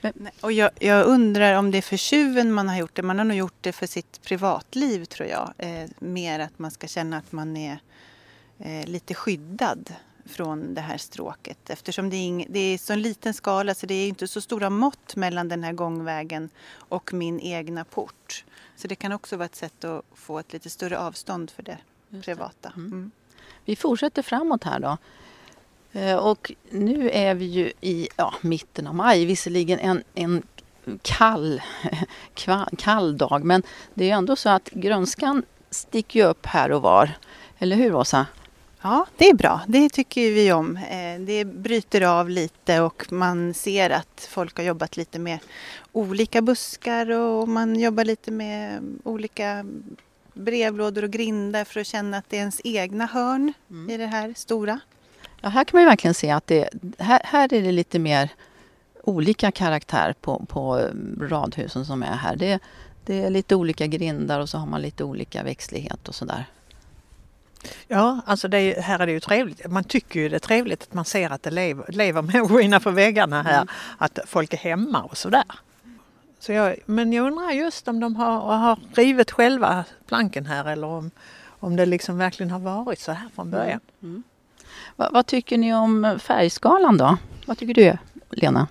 Nej, 0.00 0.32
Och 0.40 0.52
jag, 0.52 0.70
jag 0.80 1.06
undrar 1.06 1.54
om 1.54 1.70
det 1.70 1.78
är 1.78 1.82
för 1.82 1.96
tjuven 1.96 2.52
man 2.52 2.68
har 2.68 2.76
gjort 2.76 2.94
det. 2.94 3.02
Man 3.02 3.18
har 3.18 3.24
nog 3.24 3.36
gjort 3.36 3.56
det 3.60 3.72
för 3.72 3.86
sitt 3.86 4.22
privatliv 4.22 5.04
tror 5.04 5.28
jag. 5.28 5.52
Eh, 5.58 5.88
mer 5.98 6.40
att 6.40 6.58
man 6.58 6.70
ska 6.70 6.86
känna 6.86 7.16
att 7.16 7.32
man 7.32 7.56
är 7.56 7.78
eh, 8.58 8.86
lite 8.86 9.14
skyddad 9.14 9.94
från 10.24 10.74
det 10.74 10.80
här 10.80 10.98
stråket. 10.98 11.70
Eftersom 11.70 12.10
det 12.10 12.16
är, 12.16 12.26
ing, 12.26 12.46
det 12.50 12.58
är 12.58 12.78
så 12.78 12.92
en 12.92 13.02
liten 13.02 13.34
skala 13.34 13.74
så 13.74 13.86
det 13.86 13.94
är 13.94 14.08
inte 14.08 14.28
så 14.28 14.40
stora 14.40 14.70
mått 14.70 15.16
mellan 15.16 15.48
den 15.48 15.64
här 15.64 15.72
gångvägen 15.72 16.50
och 16.74 17.12
min 17.12 17.40
egna 17.40 17.84
port. 17.84 18.44
Så 18.76 18.88
det 18.88 18.94
kan 18.94 19.12
också 19.12 19.36
vara 19.36 19.46
ett 19.46 19.56
sätt 19.56 19.84
att 19.84 20.04
få 20.14 20.38
ett 20.38 20.52
lite 20.52 20.70
större 20.70 20.98
avstånd 20.98 21.50
för 21.50 21.62
det 21.62 21.78
Just 22.08 22.24
privata. 22.24 22.72
Mm. 22.76 22.92
Mm. 22.92 23.10
Vi 23.64 23.76
fortsätter 23.76 24.22
framåt 24.22 24.64
här 24.64 24.80
då. 24.80 24.98
Eh, 25.92 26.16
Och 26.16 26.52
nu 26.70 27.10
är 27.10 27.34
vi 27.34 27.44
ju 27.44 27.72
i 27.80 28.08
ja, 28.16 28.34
mitten 28.40 28.86
av 28.86 28.94
maj, 28.94 29.24
visserligen 29.24 29.78
en, 29.78 30.02
en 30.14 30.42
kall, 31.02 31.62
kall 32.78 33.16
dag 33.16 33.44
men 33.44 33.62
det 33.94 34.10
är 34.10 34.14
ändå 34.14 34.36
så 34.36 34.48
att 34.48 34.70
grönskan 34.70 35.42
sticker 35.70 36.20
ju 36.20 36.26
upp 36.26 36.46
här 36.46 36.72
och 36.72 36.82
var. 36.82 37.10
Eller 37.58 37.76
hur 37.76 37.94
Åsa? 37.94 38.26
Ja, 38.82 39.06
det 39.16 39.28
är 39.28 39.34
bra. 39.34 39.60
Det 39.68 39.88
tycker 39.88 40.30
vi 40.30 40.52
om. 40.52 40.76
Eh, 40.76 41.20
Det 41.20 41.44
bryter 41.44 42.00
av 42.00 42.30
lite 42.30 42.80
och 42.80 43.12
man 43.12 43.54
ser 43.54 43.90
att 43.90 44.28
folk 44.30 44.56
har 44.56 44.64
jobbat 44.64 44.96
lite 44.96 45.18
med 45.18 45.38
olika 45.92 46.42
buskar 46.42 47.10
och 47.10 47.48
man 47.48 47.80
jobbar 47.80 48.04
lite 48.04 48.30
med 48.30 48.82
olika 49.04 49.64
brevlådor 50.34 51.04
och 51.04 51.10
grindar 51.10 51.64
för 51.64 51.80
att 51.80 51.86
känna 51.86 52.16
att 52.16 52.24
det 52.28 52.36
är 52.36 52.40
ens 52.40 52.60
egna 52.64 53.06
hörn 53.06 53.52
i 53.90 53.96
det 53.96 54.06
här 54.06 54.34
stora. 54.36 54.80
Ja, 55.42 55.48
här 55.48 55.64
kan 55.64 55.76
man 55.76 55.82
ju 55.82 55.88
verkligen 55.88 56.14
se 56.14 56.30
att 56.30 56.46
det, 56.46 56.68
här, 56.98 57.20
här 57.24 57.54
är 57.54 57.62
det 57.62 57.72
lite 57.72 57.98
mer 57.98 58.30
olika 59.02 59.50
karaktär 59.50 60.14
på, 60.20 60.46
på 60.48 60.78
eh, 60.78 60.90
radhusen 61.20 61.84
som 61.84 62.02
är 62.02 62.16
här. 62.16 62.36
Det, 62.36 62.58
det 63.04 63.24
är 63.24 63.30
lite 63.30 63.54
olika 63.54 63.86
grindar 63.86 64.40
och 64.40 64.48
så 64.48 64.58
har 64.58 64.66
man 64.66 64.82
lite 64.82 65.04
olika 65.04 65.42
växtlighet 65.42 66.08
och 66.08 66.14
sådär. 66.14 66.44
Ja, 67.88 68.20
alltså 68.26 68.48
är, 68.48 68.80
här 68.80 68.98
är 68.98 69.06
det 69.06 69.12
ju 69.12 69.20
trevligt. 69.20 69.70
Man 69.70 69.84
tycker 69.84 70.20
ju 70.20 70.28
det 70.28 70.36
är 70.36 70.40
trevligt 70.40 70.82
att 70.82 70.94
man 70.94 71.04
ser 71.04 71.30
att 71.30 71.42
det 71.42 71.50
lever, 71.50 71.84
lever 71.88 72.22
människor 72.32 72.60
innanför 72.60 72.90
väggarna 72.90 73.42
här. 73.42 73.68
Att 73.98 74.18
folk 74.26 74.52
är 74.52 74.58
hemma 74.58 75.02
och 75.02 75.16
sådär. 75.16 75.44
Så 76.38 76.52
jag, 76.52 76.76
men 76.86 77.12
jag 77.12 77.26
undrar 77.26 77.50
just 77.50 77.88
om 77.88 78.00
de 78.00 78.16
har, 78.16 78.56
har 78.56 78.78
rivit 78.94 79.30
själva 79.30 79.84
planken 80.06 80.46
här 80.46 80.64
eller 80.64 80.86
om, 80.86 81.10
om 81.46 81.76
det 81.76 81.86
liksom 81.86 82.18
verkligen 82.18 82.50
har 82.50 82.58
varit 82.58 82.98
så 82.98 83.12
här 83.12 83.28
från 83.34 83.50
början. 83.50 83.80
Va, 84.96 85.08
vad 85.12 85.26
tycker 85.26 85.58
ni 85.58 85.74
om 85.74 86.18
färgskalan 86.22 86.96
då? 86.96 87.16
Vad 87.46 87.58
tycker 87.58 87.74
du 87.74 87.98
Lena? 88.30 88.68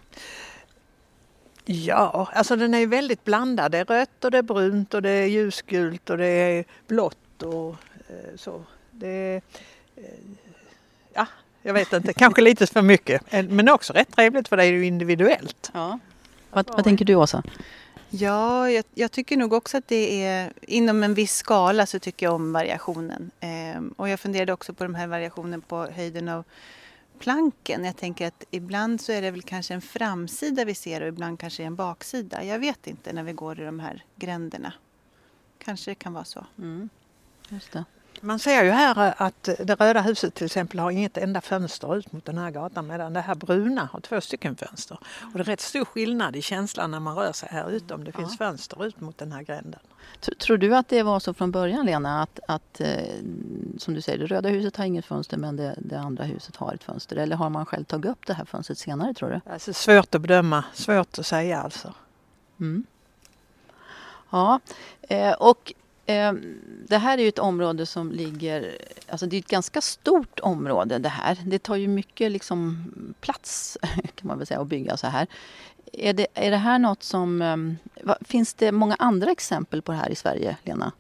Ja, 1.66 2.30
alltså 2.34 2.56
den 2.56 2.74
är 2.74 2.80
ju 2.80 2.86
väldigt 2.86 3.24
blandad. 3.24 3.72
Det 3.72 3.78
är 3.78 3.86
rött 3.86 4.25
och 4.25 4.32
det 4.32 4.38
är 4.38 4.42
brunt 4.42 4.94
och 4.94 5.01
det 5.01 5.10
är 5.10 5.25
ljusgult 5.25 6.10
och 6.10 6.18
det 6.18 6.28
är 6.28 6.66
blått 6.88 7.44
och 7.44 7.70
eh, 8.10 8.36
så. 8.36 8.63
Det 8.92 9.08
är, 9.08 9.42
eh, 9.96 10.04
ja, 11.13 11.28
jag 11.62 11.74
vet 11.74 11.94
inte, 11.94 12.13
kanske 12.13 12.42
lite 12.42 12.68
för 12.68 12.82
mycket. 12.82 13.22
Men 13.50 13.70
också 13.70 13.94
rätt 13.94 14.16
trevligt 14.16 14.48
för 14.48 14.58
det 14.58 14.66
är 14.66 14.72
ju 14.72 14.86
individuellt. 14.86 15.72
Ja. 15.74 16.00
Vad, 16.50 16.68
vad 16.68 16.84
tänker 16.84 17.06
du 17.06 17.16
Åsa? 17.16 17.44
Ja, 18.13 18.70
jag, 18.70 18.86
jag 18.94 19.12
tycker 19.12 19.38
nog 19.38 19.53
också 19.53 19.77
att 19.77 19.88
det 19.88 20.24
är 20.24 20.53
inom 20.62 21.03
en 21.03 21.13
viss 21.13 21.36
skala 21.36 21.86
så 21.86 22.00
tycker 22.00 22.25
jag 22.25 22.36
om 22.36 22.53
variationen. 22.53 23.32
Ehm, 23.39 23.94
och 23.98 24.10
jag 24.10 24.20
funderade 24.20 24.53
också 24.53 24.74
på 24.74 24.84
den 24.84 24.96
här 24.96 25.08
variationen 25.08 25.62
på 25.62 25.86
höjden 25.86 26.30
av 26.30 26.44
planken. 27.20 27.86
Jag 27.86 27.98
tänker 27.98 28.27
att 28.27 28.44
ibland 28.51 29.01
så 29.01 29.12
är 29.12 29.22
det 29.22 29.32
väl 29.32 29.41
kanske 29.41 29.74
en 29.74 29.82
framsida 29.82 30.65
vi 30.65 30.75
ser 30.75 31.01
och 31.01 31.08
ibland 31.08 31.39
kanske 31.39 31.63
en 31.63 31.75
baksida. 31.75 32.44
Jag 32.44 32.60
vet 32.60 32.88
inte 32.88 33.13
när 33.13 33.24
vi 33.24 33.34
går 33.34 33.62
i 33.62 33.65
de 33.65 33.80
här 33.80 34.03
gränderna. 34.15 34.74
Kanske 35.58 35.91
det 35.91 35.96
kan 35.96 36.13
vara 36.13 36.25
så. 36.25 36.46
Mm. 36.58 36.89
Just 37.50 37.72
det. 37.72 37.86
Man 38.24 38.40
ser 38.40 38.63
ju 38.63 38.70
här 38.70 39.08
eh, 39.08 39.13
att 39.18 39.44
det 39.44 39.75
röda 39.75 40.01
huset 40.01 40.34
till 40.34 40.46
exempel 40.46 40.80
har 40.80 40.92
inget 40.92 41.18
enda 41.18 41.42
fönster 41.42 41.96
ut 41.96 42.12
mot 42.12 42.25
den 42.25 42.38
här 42.38 42.51
gatan 42.51 42.88
medan 42.88 43.13
det 43.13 43.22
här 43.22 43.36
bruna 43.36 43.90
har 43.92 44.00
två 44.00 44.22
stycken 44.22 44.56
fönster. 44.56 44.98
Och 45.22 45.34
det 45.34 45.40
är 45.40 45.44
rätt 45.44 45.62
stor 45.62 45.86
skillnad 45.86 46.36
i 46.36 46.42
känslan 46.42 46.92
när 46.92 47.00
man 47.00 47.16
rör 47.16 47.32
sig 47.32 47.50
här 47.51 47.72
ute 47.72 47.94
om 47.94 48.04
det 48.04 48.12
finns 48.12 48.38
fönster 48.38 48.86
ut 48.86 49.01
mot 49.01 49.18
den 49.18 49.32
här 49.32 49.44
gränden. 49.44 49.80
Tr- 50.22 50.38
Tror 50.38 50.58
du 50.58 50.75
att 50.75 50.88
det 50.90 51.04
var 51.04 51.20
så 51.20 51.34
från 51.34 51.51
början 51.51 51.86
Lena 51.86 52.22
att, 52.22 52.40
att 52.48 52.82
eh, 52.82 52.88
som 53.78 53.94
du 53.94 54.01
säger, 54.01 54.18
det 54.20 54.25
röda 54.25 54.50
huset 54.50 54.78
har 54.78 54.86
inget 54.86 55.06
fönster 55.06 55.38
men 55.38 55.56
det, 55.56 55.75
det 55.78 56.00
andra 56.00 56.24
huset 56.24 56.56
har 56.56 56.74
ett 56.74 56.84
fönster? 56.84 57.16
Eller 57.16 57.36
har 57.36 57.50
man 57.50 57.66
själv 57.66 57.84
tagit 57.84 58.12
upp 58.12 58.28
det 58.28 58.34
här 58.34 58.46
fönstret 58.46 58.78
senare 58.78 59.13
tror 59.13 59.30
du? 59.30 59.51
Alltså 59.51 59.74
svårt 59.74 60.16
att 60.16 60.22
bedöma, 60.22 60.63
svårt 60.74 61.20
att 61.20 61.25
säga 61.25 61.62
alltså. 61.62 61.94
Mm. 62.60 62.86
Ja, 64.30 64.60
eh, 65.01 65.34
och 65.34 65.74
Ehm, 66.20 66.60
det 66.88 66.98
här 66.98 67.18
är 67.18 67.22
ju 67.22 67.27
ett 67.27 67.39
område 67.39 67.86
som 67.86 68.12
ligger, 68.12 68.77
alltså 69.10 69.25
det 69.25 69.36
är 69.36 69.39
ett 69.39 69.48
ganska 69.48 69.82
stort 69.82 70.39
område 70.39 71.00
det 71.00 71.10
här. 71.10 71.38
Det 71.46 71.60
tar 71.60 71.75
ju 71.75 71.88
mycket 71.88 72.32
liksom 72.32 72.86
plats 73.22 73.77
kan 74.15 74.27
man 74.27 74.38
väl 74.38 74.48
säga 74.48 74.62
att 74.62 74.68
bygga 74.68 74.98
så 74.98 75.08
här. 75.08 75.27
Är 75.94 76.13
det, 76.13 76.27
är 76.34 76.51
det 76.51 76.58
här 76.58 76.80
något 76.80 77.03
som... 77.03 77.41
Ehm, 77.41 77.77
finns 78.22 78.53
det 78.53 78.72
många 78.72 78.96
andra 79.00 79.32
exempel 79.32 79.82
på 79.82 79.91
det 79.91 79.98
här 79.98 80.10
i 80.10 80.15
Sverige, 80.15 80.58
Lena? 80.63 80.91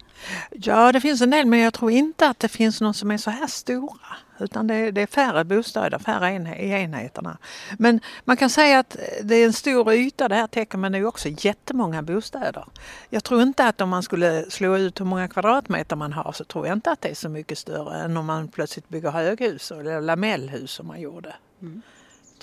Ja, 0.51 0.91
det 0.91 1.01
finns 1.01 1.21
en 1.21 1.29
del 1.29 1.45
men 1.45 1.59
jag 1.59 1.73
tror 1.73 1.91
inte 1.91 2.27
att 2.27 2.39
det 2.39 2.47
finns 2.47 2.81
någon 2.81 2.93
som 2.93 3.11
är 3.11 3.17
så 3.17 3.31
här 3.31 3.47
stora. 3.47 4.17
Utan 4.41 4.67
det 4.67 4.73
är, 4.73 4.91
det 4.91 5.01
är 5.01 5.07
färre 5.07 5.43
bostäder, 5.43 5.99
färre 5.99 6.25
enhe- 6.27 6.59
i 6.59 6.69
enheterna. 6.69 7.37
Men 7.79 7.99
man 8.23 8.37
kan 8.37 8.49
säga 8.49 8.79
att 8.79 8.97
det 9.23 9.35
är 9.35 9.45
en 9.45 9.53
stor 9.53 9.93
yta 9.93 10.27
det 10.27 10.35
här 10.35 10.47
täcker 10.47 10.77
men 10.77 10.91
det 10.91 10.97
är 10.97 11.05
också 11.05 11.29
jättemånga 11.29 12.01
bostäder. 12.01 12.65
Jag 13.09 13.23
tror 13.23 13.41
inte 13.41 13.67
att 13.67 13.81
om 13.81 13.89
man 13.89 14.03
skulle 14.03 14.45
slå 14.51 14.77
ut 14.77 14.99
hur 14.99 15.05
många 15.05 15.27
kvadratmeter 15.27 15.95
man 15.95 16.13
har 16.13 16.31
så 16.31 16.43
tror 16.43 16.67
jag 16.67 16.73
inte 16.77 16.91
att 16.91 17.01
det 17.01 17.09
är 17.09 17.15
så 17.15 17.29
mycket 17.29 17.57
större 17.57 18.01
än 18.01 18.17
om 18.17 18.25
man 18.25 18.47
plötsligt 18.47 18.89
bygger 18.89 19.11
höghus 19.11 19.71
eller 19.71 20.01
lamellhus 20.01 20.71
som 20.71 20.87
man 20.87 21.01
gjorde. 21.01 21.35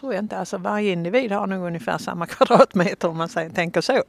Tror 0.00 0.14
jag 0.14 0.24
inte. 0.24 0.38
Alltså 0.38 0.58
varje 0.58 0.92
individ 0.92 1.32
har 1.32 1.46
nog 1.46 1.66
ungefär 1.66 1.98
samma 1.98 2.26
kvadratmeter 2.36 3.08
om 3.08 3.16
man 3.16 3.28
tänker 3.28 3.80
så. 3.80 4.02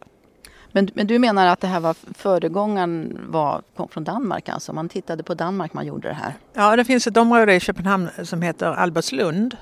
Men, 0.72 0.90
men 0.94 1.08
du 1.08 1.20
menar 1.20 1.48
att 1.48 1.62
det 1.62 1.68
här 1.68 1.80
var 1.80 1.96
föregångaren 2.18 3.20
var, 3.30 3.62
kom 3.76 3.88
från 3.88 4.04
Danmark 4.04 4.50
alltså? 4.50 4.74
Man 4.74 4.90
tittade 4.90 5.24
på 5.24 5.34
Danmark 5.34 5.74
man 5.74 5.86
gjorde 5.86 6.08
det 6.08 6.14
här? 6.14 6.34
Ja, 6.54 6.76
det 6.76 6.86
finns 6.86 7.08
ett 7.08 7.18
område 7.18 7.56
i 7.56 7.60
Köpenhamn 7.60 8.10
som 8.24 8.42
heter 8.42 8.66
Albertslund 8.66 9.58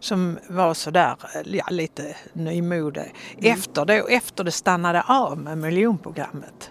som 0.00 0.38
var 0.48 0.74
sådär 0.74 1.16
ja, 1.44 1.64
lite 1.70 2.16
nymode. 2.32 3.06
Efter, 3.38 3.84
det, 3.84 3.98
efter 3.98 4.44
det 4.44 4.50
stannade 4.50 5.02
av 5.02 5.38
med 5.38 5.58
miljonprogrammet 5.58 6.70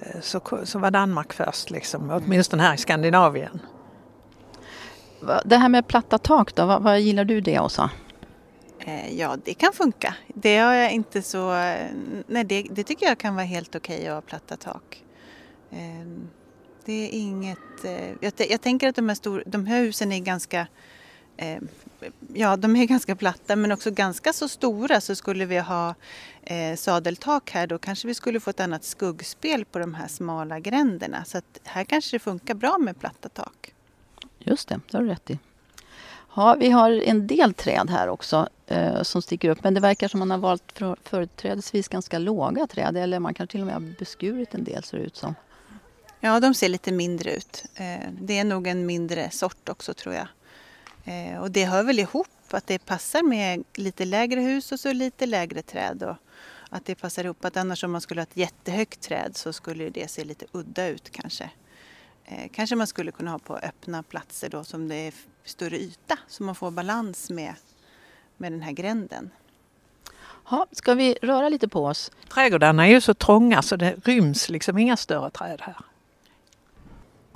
eh, 0.00 0.20
så, 0.20 0.40
så 0.64 0.78
var 0.78 0.90
Danmark 0.90 1.32
först, 1.32 1.70
liksom, 1.70 2.10
åtminstone 2.10 2.62
här 2.62 2.74
i 2.74 2.78
Skandinavien. 2.78 3.60
Det 5.44 5.56
här 5.56 5.68
med 5.68 5.86
platta 5.86 6.18
tak 6.18 6.54
då, 6.54 6.66
vad, 6.66 6.82
vad 6.82 7.00
gillar 7.00 7.24
du 7.24 7.40
det 7.40 7.60
Åsa? 7.60 7.90
Eh, 8.84 9.18
ja, 9.18 9.38
det 9.44 9.54
kan 9.54 9.72
funka. 9.72 10.14
Det 10.34 10.56
har 10.56 10.74
jag 10.74 10.92
inte 10.92 11.22
så... 11.22 11.50
Nej, 12.26 12.44
det, 12.44 12.62
det 12.70 12.84
tycker 12.84 13.06
jag 13.06 13.18
kan 13.18 13.34
vara 13.34 13.44
helt 13.44 13.74
okej 13.74 14.08
att 14.08 14.14
ha 14.14 14.20
platta 14.20 14.56
tak. 14.56 15.04
Ehm, 15.70 16.30
det 16.84 16.92
är 16.92 17.08
inget... 17.12 17.84
Eh, 17.84 18.08
jag, 18.20 18.32
jag 18.50 18.60
tänker 18.60 18.88
att 18.88 18.96
de 18.96 19.08
här, 19.08 19.14
stor, 19.14 19.42
de 19.46 19.66
här 19.66 19.80
husen 19.80 20.12
är 20.12 20.18
ganska... 20.18 20.66
Ehm, 21.36 21.68
ja, 22.34 22.56
de 22.56 22.76
är 22.76 22.84
ganska 22.86 23.16
platta 23.16 23.56
men 23.56 23.72
också 23.72 23.90
ganska 23.90 24.32
så 24.32 24.48
stora. 24.48 25.00
Så 25.00 25.14
skulle 25.14 25.46
vi 25.46 25.58
ha 25.58 25.94
eh, 26.42 26.76
sadeltak 26.76 27.50
här 27.50 27.66
då 27.66 27.78
kanske 27.78 28.08
vi 28.08 28.14
skulle 28.14 28.40
få 28.40 28.50
ett 28.50 28.60
annat 28.60 28.84
skuggspel 28.84 29.64
på 29.64 29.78
de 29.78 29.94
här 29.94 30.08
smala 30.08 30.60
gränderna. 30.60 31.24
Så 31.24 31.38
att 31.38 31.60
här 31.64 31.84
kanske 31.84 32.16
det 32.16 32.20
funkar 32.20 32.54
bra 32.54 32.78
med 32.78 33.00
platta 33.00 33.28
tak. 33.28 33.74
Just 34.38 34.68
det, 34.68 34.80
det 34.90 34.96
har 34.96 35.04
du 35.04 35.10
rätt 35.10 35.30
i. 35.30 35.38
Ja, 36.34 36.56
vi 36.60 36.70
har 36.70 36.90
en 36.90 37.26
del 37.26 37.54
träd 37.54 37.90
här 37.90 38.08
också 38.08 38.48
eh, 38.66 39.02
som 39.02 39.22
sticker 39.22 39.48
upp. 39.50 39.64
Men 39.64 39.74
det 39.74 39.80
verkar 39.80 40.08
som 40.08 40.18
man 40.20 40.30
har 40.30 40.38
valt 40.38 40.72
för, 40.72 40.96
företrädesvis 41.04 41.88
ganska 41.88 42.18
låga 42.18 42.66
träd. 42.66 42.96
Eller 42.96 43.18
man 43.18 43.34
kanske 43.34 43.52
till 43.52 43.60
och 43.60 43.66
med 43.66 43.74
har 43.74 43.94
beskurit 43.98 44.54
en 44.54 44.64
del 44.64 44.84
ser 44.84 44.98
det 44.98 45.04
ut 45.04 45.16
som. 45.16 45.34
Ja, 46.20 46.40
de 46.40 46.54
ser 46.54 46.68
lite 46.68 46.92
mindre 46.92 47.32
ut. 47.34 47.64
Eh, 47.74 48.08
Det 48.20 48.38
är 48.38 48.44
nog 48.44 48.66
en 48.66 48.86
mindre 48.86 49.30
sort 49.30 49.68
också 49.68 49.94
tror 49.94 50.14
jag. 50.14 50.26
Eh, 51.04 51.38
Och 51.40 51.50
det 51.50 51.64
hör 51.64 51.82
väl 51.82 51.98
ihop 51.98 52.28
att 52.50 52.66
det 52.66 52.78
passar 52.78 53.22
med 53.22 53.64
lite 53.74 54.04
lägre 54.04 54.40
hus 54.40 54.72
och 54.72 54.80
så 54.80 54.92
lite 54.92 55.26
lägre 55.26 55.62
träd. 55.62 56.02
Och 56.02 56.16
att 56.68 56.84
det 56.86 56.94
passar 56.94 57.24
ihop. 57.24 57.44
Att 57.44 57.56
annars 57.56 57.84
om 57.84 57.92
man 57.92 58.00
skulle 58.00 58.20
ha 58.20 58.26
ett 58.26 58.36
jättehögt 58.36 59.00
träd 59.00 59.36
så 59.36 59.52
skulle 59.52 59.90
det 59.90 60.10
se 60.10 60.24
lite 60.24 60.46
udda 60.52 60.86
ut 60.86 61.10
kanske. 61.10 61.50
Eh, 62.30 62.48
Kanske 62.52 62.76
man 62.76 62.86
skulle 62.86 63.12
kunna 63.12 63.30
ha 63.30 63.38
på 63.38 63.56
öppna 63.56 64.02
platser 64.02 64.48
då 64.48 64.64
som 64.64 64.88
det 64.88 64.94
är 64.94 65.14
större 65.44 65.78
yta 65.78 66.18
så 66.28 66.42
man 66.42 66.54
får 66.54 66.70
balans 66.70 67.30
med, 67.30 67.54
med 68.36 68.52
den 68.52 68.62
här 68.62 68.72
gränden. 68.72 69.30
Ja, 70.50 70.66
ska 70.72 70.94
vi 70.94 71.18
röra 71.22 71.48
lite 71.48 71.68
på 71.68 71.86
oss? 71.86 72.10
Trädgårdarna 72.28 72.86
är 72.86 72.90
ju 72.90 73.00
så 73.00 73.14
trånga 73.14 73.62
så 73.62 73.76
det 73.76 73.94
ryms 74.04 74.48
liksom 74.48 74.78
inga 74.78 74.96
större 74.96 75.30
träd 75.30 75.60
här. 75.62 75.76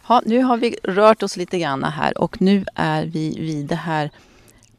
Ja, 0.09 0.23
nu 0.27 0.43
har 0.43 0.57
vi 0.57 0.77
rört 0.83 1.23
oss 1.23 1.37
lite 1.37 1.59
grann 1.59 1.85
här 1.85 2.19
och 2.19 2.41
nu 2.41 2.65
är 2.75 3.07
vi 3.07 3.41
vid 3.41 3.67
det 3.67 3.75
här 3.75 4.11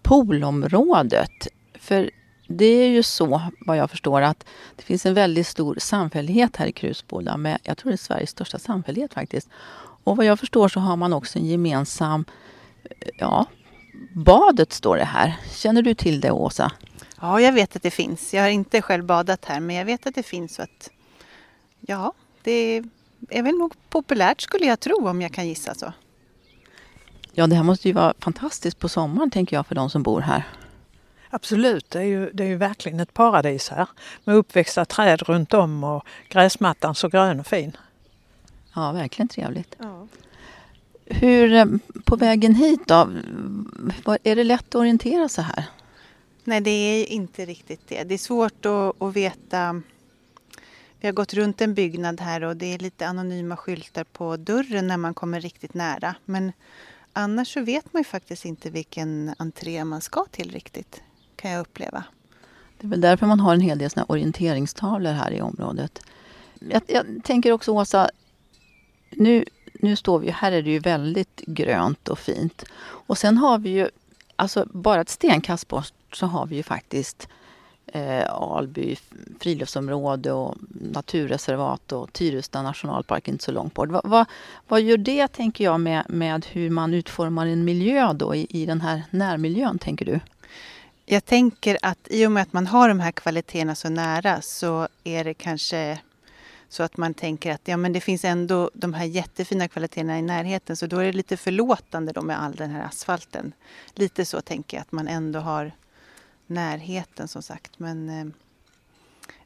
poolområdet. 0.02 1.48
För 1.80 2.10
det 2.48 2.66
är 2.66 2.88
ju 2.88 3.04
så, 3.04 3.42
vad 3.60 3.78
jag 3.78 3.90
förstår, 3.90 4.22
att 4.22 4.46
det 4.76 4.84
finns 4.84 5.06
en 5.06 5.14
väldigt 5.14 5.48
stor 5.48 5.76
samfällighet 5.80 6.56
här 6.56 6.66
i 6.66 6.72
Krusboda 6.72 7.38
med, 7.38 7.60
jag 7.64 7.78
tror 7.78 7.92
det 7.92 7.96
är 7.96 7.98
Sveriges 7.98 8.30
största 8.30 8.60
samfällighet 8.60 9.14
faktiskt. 9.14 9.50
Och 10.04 10.18
vad 10.18 10.26
jag 10.26 10.40
förstår 10.40 10.68
så 10.68 10.80
har 10.80 10.96
man 10.96 11.14
också 11.14 11.40
en 11.40 11.46
gemensam, 11.46 12.26
eh, 12.84 13.10
ja, 13.18 13.46
badet 14.14 14.74
står 14.74 14.98
det 14.98 15.06
här. 15.06 15.36
Känner 15.52 15.82
du 15.82 15.94
till 15.94 16.22
det 16.22 16.32
Åsa? 16.32 16.72
Ja, 17.22 17.42
jag 17.42 17.54
vet 17.54 17.76
att 17.76 17.84
det 17.84 17.92
finns. 17.92 18.34
Jag 18.34 18.42
har 18.42 18.50
inte 18.50 18.82
själv 18.82 19.06
badat 19.06 19.46
här 19.46 19.60
men 19.60 19.76
jag 19.76 19.86
vet 19.86 20.08
att 20.08 20.16
det 20.16 20.24
finns. 20.24 20.56
Så 20.56 20.62
att, 20.62 20.90
ja, 21.80 22.14
det 22.44 22.84
är 23.30 23.44
väl 23.44 23.56
nog 23.56 23.74
populärt 23.90 24.42
skulle 24.42 24.66
jag 24.66 24.80
tro 24.80 25.08
om 25.08 25.22
jag 25.22 25.34
kan 25.34 25.48
gissa 25.48 25.74
så. 25.74 25.94
Ja, 27.34 27.48
det 27.48 27.56
här 27.56 27.64
måste 27.64 27.88
ju 27.88 27.94
vara 27.94 28.14
fantastiskt 28.20 28.80
på 28.80 28.90
sommaren 28.90 29.32
tänker 29.32 29.56
jag 29.56 29.68
för 29.68 29.76
de 29.76 29.90
som 29.90 30.04
bor 30.04 30.22
här. 30.22 30.44
Absolut, 31.36 31.90
det 31.90 32.00
är, 32.00 32.04
ju, 32.04 32.30
det 32.34 32.44
är 32.44 32.48
ju 32.48 32.56
verkligen 32.56 33.00
ett 33.00 33.14
paradis 33.14 33.70
här. 33.70 33.88
Med 34.24 34.36
uppväxta 34.36 34.86
träd 34.86 35.22
runt 35.22 35.54
om 35.54 35.84
och 35.84 36.06
gräsmattan 36.30 36.96
så 36.96 37.08
grön 37.10 37.40
och 37.40 37.48
fin. 37.48 37.78
Ja, 38.76 38.92
verkligen 38.92 39.28
trevligt. 39.28 39.76
Hur, 41.06 41.54
eh, 41.54 41.66
på 42.06 42.16
vägen 42.16 42.56
hit 42.56 42.80
då, 42.88 43.10
var- 44.06 44.18
är 44.24 44.36
det 44.36 44.44
lätt 44.44 44.66
att 44.70 44.76
orientera 44.76 45.30
sig 45.30 45.44
här? 45.44 45.66
Nej, 46.44 46.62
det 46.62 46.70
är 46.72 47.06
inte 47.06 47.46
riktigt 47.46 47.82
det. 47.88 48.04
Det 48.04 48.14
är 48.14 48.18
svårt 48.18 48.66
att, 48.66 49.02
att 49.02 49.14
veta. 49.16 49.82
Vi 51.00 51.08
har 51.08 51.14
gått 51.14 51.34
runt 51.34 51.62
en 51.62 51.74
byggnad 51.74 52.22
här 52.22 52.44
och 52.44 52.58
det 52.58 52.74
är 52.74 52.80
lite 52.80 53.08
anonyma 53.08 53.58
skyltar 53.58 54.04
på 54.04 54.38
dörren 54.38 54.88
när 54.88 54.98
man 54.98 55.14
kommer 55.14 55.42
riktigt 55.42 55.74
nära. 55.74 56.16
Men 56.26 56.52
annars 57.14 57.54
så 57.54 57.62
vet 57.62 57.94
man 57.94 58.00
ju 58.00 58.04
faktiskt 58.04 58.46
inte 58.46 58.70
vilken 58.70 59.36
entré 59.38 59.86
man 59.86 60.02
ska 60.02 60.26
till 60.32 60.52
riktigt, 60.52 61.02
kan 61.46 61.54
jag 61.54 61.62
uppleva. 61.62 62.04
Det 62.78 62.88
är 62.88 62.90
väl 62.90 63.02
därför 63.02 63.26
man 63.26 63.40
har 63.40 63.54
en 63.54 63.62
hel 63.62 63.78
del 63.78 63.90
såna 63.90 64.06
här 64.08 64.12
orienteringstavlor 64.12 65.12
här 65.12 65.32
i 65.32 65.42
området. 65.42 66.02
Jag, 66.60 66.82
jag 66.88 67.06
tänker 67.24 67.52
också 67.52 67.72
Åsa, 67.72 68.10
nu, 69.10 69.46
nu 69.74 69.96
står 69.96 70.20
vi 70.20 70.28
ju, 70.28 70.34
här 70.34 70.52
är 70.52 70.62
det 70.62 70.70
ju 70.70 70.80
väldigt 70.80 71.42
grönt 71.48 72.08
och 72.08 72.20
fint. 72.20 72.64
Och 72.82 73.18
sen 73.18 73.38
har 73.38 73.58
vi 73.58 73.70
ju, 73.70 73.90
alltså 74.36 74.68
bara 74.72 75.02
ett 75.02 75.10
stenkast 75.10 75.68
bort 75.68 75.94
så 76.14 76.26
har 76.26 76.46
vi 76.46 76.56
ju 76.56 76.64
faktiskt 76.64 77.28
eh, 77.86 78.34
Alby 78.34 78.96
friluftsområde 79.40 80.32
och 80.32 80.56
naturreservat 80.70 81.92
och 81.92 82.14
Tyresta 82.14 82.62
nationalpark 82.62 83.28
inte 83.28 83.44
så 83.44 83.52
långt 83.52 83.74
bort. 83.74 83.90
Va, 83.90 84.02
va, 84.04 84.26
vad 84.68 84.82
gör 84.82 84.98
det, 84.98 85.28
tänker 85.28 85.64
jag, 85.64 85.80
med, 85.80 86.06
med 86.10 86.46
hur 86.46 86.70
man 86.70 86.94
utformar 86.94 87.48
en 87.48 87.66
miljö 87.66 88.14
då 88.14 88.36
i, 88.36 88.48
i 88.50 88.66
den 88.66 88.82
här 88.82 89.04
närmiljön, 89.10 89.80
tänker 89.80 90.06
du? 90.06 90.20
Jag 91.08 91.26
tänker 91.26 91.78
att 91.82 92.08
i 92.10 92.28
och 92.28 92.32
med 92.32 92.44
att 92.44 92.54
man 92.54 92.68
har 92.68 92.90
de 92.90 93.00
här 93.00 93.12
kvaliteterna 93.12 93.76
så 93.76 93.90
nära 93.90 94.42
så 94.42 94.88
är 95.04 95.24
det 95.24 95.34
kanske 95.34 96.00
så 96.70 96.84
att 96.84 96.98
man 96.98 97.14
tänker 97.14 97.52
att 97.52 97.68
ja, 97.68 97.78
men 97.78 97.94
det 97.94 98.02
finns 98.02 98.26
ändå 98.26 98.70
de 98.74 98.94
här 98.94 99.06
jättefina 99.06 99.68
kvaliteterna 99.68 100.20
i 100.20 100.22
närheten 100.22 100.78
så 100.78 100.88
då 100.88 100.98
är 100.98 101.06
det 101.06 101.12
lite 101.12 101.38
förlåtande 101.38 102.12
då 102.12 102.22
med 102.22 102.42
all 102.42 102.56
den 102.56 102.70
här 102.70 102.84
asfalten. 102.84 103.54
Lite 103.94 104.26
så 104.26 104.42
tänker 104.42 104.78
jag 104.78 104.82
att 104.82 104.92
man 104.92 105.08
ändå 105.08 105.40
har 105.40 105.72
närheten 106.48 107.28
som 107.28 107.42
sagt. 107.42 107.80
Men 107.80 108.10
eh, 108.10 108.26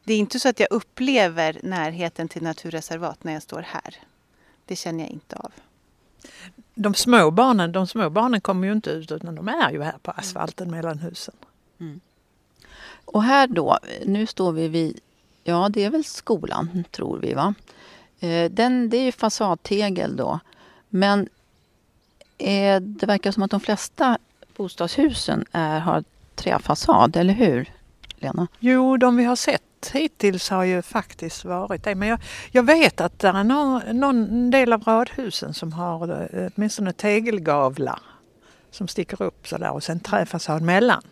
det 0.04 0.14
är 0.14 0.18
inte 0.18 0.40
så 0.40 0.48
att 0.48 0.60
jag 0.60 0.68
upplever 0.70 1.60
närheten 1.62 2.28
till 2.28 2.42
naturreservat 2.42 3.24
när 3.24 3.32
jag 3.32 3.42
står 3.42 3.62
här. 3.62 3.96
Det 4.64 4.76
känner 4.76 5.04
jag 5.04 5.10
inte 5.10 5.36
av. 5.36 5.52
De 6.74 6.94
små 6.94 7.30
barnen, 7.30 7.72
de 7.72 7.86
små 7.86 8.10
barnen 8.10 8.40
kommer 8.40 8.66
ju 8.66 8.72
inte 8.72 8.90
ut 8.90 9.12
utan 9.12 9.34
de 9.34 9.48
är 9.48 9.70
ju 9.70 9.82
här 9.82 9.98
på 10.02 10.10
asfalten 10.10 10.70
mellan 10.70 10.98
husen. 10.98 11.34
Mm. 11.80 12.00
Och 13.04 13.22
här 13.22 13.46
då, 13.46 13.78
nu 14.06 14.26
står 14.26 14.52
vi 14.52 14.68
vid, 14.68 15.00
ja 15.44 15.68
det 15.68 15.84
är 15.84 15.90
väl 15.90 16.04
skolan 16.04 16.84
tror 16.90 17.18
vi 17.18 17.34
va? 17.34 17.54
Eh, 18.20 18.50
den, 18.50 18.90
det 18.90 18.96
är 18.96 19.02
ju 19.02 19.12
fasadtegel 19.12 20.16
då. 20.16 20.40
Men 20.88 21.28
eh, 22.38 22.80
det 22.80 23.06
verkar 23.06 23.32
som 23.32 23.42
att 23.42 23.50
de 23.50 23.60
flesta 23.60 24.18
bostadshusen 24.56 25.44
är, 25.52 25.80
har 25.80 26.04
träfasad, 26.34 27.16
eller 27.16 27.34
hur 27.34 27.70
Lena? 28.16 28.46
Jo, 28.58 28.96
de 28.96 29.16
vi 29.16 29.24
har 29.24 29.36
sett 29.36 29.90
hittills 29.92 30.50
har 30.50 30.64
ju 30.64 30.82
faktiskt 30.82 31.44
varit 31.44 31.84
det. 31.84 31.94
Men 31.94 32.08
jag, 32.08 32.20
jag 32.50 32.62
vet 32.62 33.00
att 33.00 33.18
det 33.18 33.28
är 33.28 33.44
någon, 33.44 34.00
någon 34.00 34.50
del 34.50 34.72
av 34.72 34.82
radhusen 34.82 35.54
som 35.54 35.72
har 35.72 36.28
eh, 36.32 36.50
åtminstone 36.56 36.92
tegelgavlar 36.92 38.00
som 38.70 38.88
sticker 38.88 39.22
upp 39.22 39.48
sådär 39.48 39.70
och 39.70 39.82
sen 39.82 40.00
träfasad 40.00 40.62
mellan. 40.62 41.02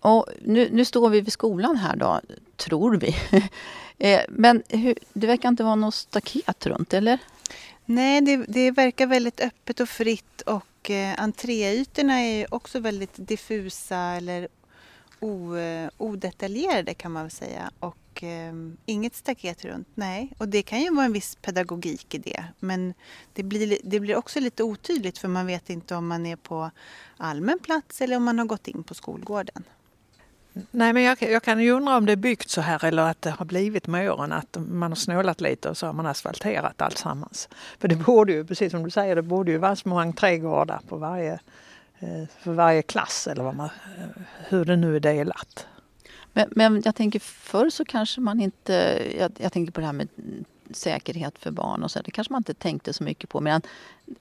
Och 0.00 0.26
nu, 0.40 0.68
nu 0.72 0.84
står 0.84 1.10
vi 1.10 1.20
vid 1.20 1.32
skolan 1.32 1.76
här 1.76 1.96
då, 1.96 2.20
tror 2.56 2.96
vi. 2.96 3.16
Eh, 4.00 4.20
men 4.28 4.62
hur, 4.68 4.98
det 5.12 5.26
verkar 5.26 5.48
inte 5.48 5.64
vara 5.64 5.74
något 5.74 5.94
staket 5.94 6.66
runt, 6.66 6.94
eller? 6.94 7.18
Nej, 7.84 8.20
det, 8.20 8.36
det 8.36 8.70
verkar 8.70 9.06
väldigt 9.06 9.40
öppet 9.40 9.80
och 9.80 9.88
fritt 9.88 10.40
och 10.40 10.90
eh, 10.90 11.20
entréytorna 11.22 12.20
är 12.20 12.54
också 12.54 12.80
väldigt 12.80 13.14
diffusa 13.14 13.96
eller 13.96 14.48
o, 15.20 15.56
eh, 15.56 15.90
odetaljerade 15.96 16.94
kan 16.94 17.12
man 17.12 17.22
väl 17.22 17.30
säga. 17.30 17.70
Och 17.80 18.22
eh, 18.22 18.54
inget 18.86 19.14
staket 19.14 19.64
runt, 19.64 19.88
nej. 19.94 20.32
Och 20.38 20.48
det 20.48 20.62
kan 20.62 20.80
ju 20.80 20.94
vara 20.94 21.06
en 21.06 21.12
viss 21.12 21.34
pedagogik 21.34 22.14
i 22.14 22.18
det. 22.18 22.44
Men 22.58 22.94
det 23.32 23.42
blir, 23.42 23.78
det 23.82 24.00
blir 24.00 24.16
också 24.16 24.40
lite 24.40 24.62
otydligt 24.62 25.18
för 25.18 25.28
man 25.28 25.46
vet 25.46 25.70
inte 25.70 25.94
om 25.94 26.06
man 26.06 26.26
är 26.26 26.36
på 26.36 26.70
allmän 27.16 27.58
plats 27.58 28.00
eller 28.00 28.16
om 28.16 28.24
man 28.24 28.38
har 28.38 28.46
gått 28.46 28.68
in 28.68 28.82
på 28.82 28.94
skolgården. 28.94 29.64
Nej, 30.70 30.92
men 30.92 31.02
jag, 31.02 31.22
jag 31.22 31.42
kan 31.42 31.60
ju 31.60 31.70
undra 31.70 31.96
om 31.96 32.06
det 32.06 32.12
är 32.12 32.16
byggt 32.16 32.50
så 32.50 32.60
här 32.60 32.84
eller 32.84 33.02
att 33.02 33.22
det 33.22 33.30
har 33.30 33.44
blivit 33.44 33.86
med 33.86 34.12
åren 34.12 34.32
att 34.32 34.56
man 34.68 34.90
har 34.90 34.96
snålat 34.96 35.40
lite 35.40 35.68
och 35.68 35.76
så 35.76 35.86
har 35.86 35.92
man 35.92 36.06
asfalterat 36.06 36.82
alltsammans. 36.82 37.48
För 37.78 37.88
det 37.88 37.96
borde 37.96 38.32
ju, 38.32 38.44
precis 38.44 38.70
som 38.70 38.82
du 38.82 38.90
säger, 38.90 39.16
det 39.16 39.22
borde 39.22 39.50
ju 39.50 39.58
vara 39.58 39.76
små 39.76 39.98
entrégårdar 40.00 40.80
på 40.88 40.96
varje, 40.96 41.32
eh, 41.98 42.24
för 42.38 42.52
varje 42.52 42.82
klass 42.82 43.26
eller 43.26 43.44
vad 43.44 43.54
man, 43.54 43.68
hur 44.48 44.64
det 44.64 44.76
nu 44.76 44.96
är 44.96 45.00
delat. 45.00 45.66
Men, 46.32 46.48
men 46.50 46.82
jag 46.84 46.94
tänker 46.94 47.18
förr 47.20 47.70
så 47.70 47.84
kanske 47.84 48.20
man 48.20 48.40
inte... 48.40 49.02
Jag, 49.18 49.32
jag 49.38 49.52
tänker 49.52 49.72
på 49.72 49.80
det 49.80 49.86
här 49.86 49.92
med 49.92 50.08
säkerhet 50.70 51.38
för 51.38 51.50
barn 51.50 51.82
och 51.82 51.90
så. 51.90 52.00
Det 52.02 52.10
kanske 52.10 52.32
man 52.32 52.40
inte 52.40 52.54
tänkte 52.54 52.92
så 52.92 53.04
mycket 53.04 53.30
på. 53.30 53.40
Men 53.40 53.62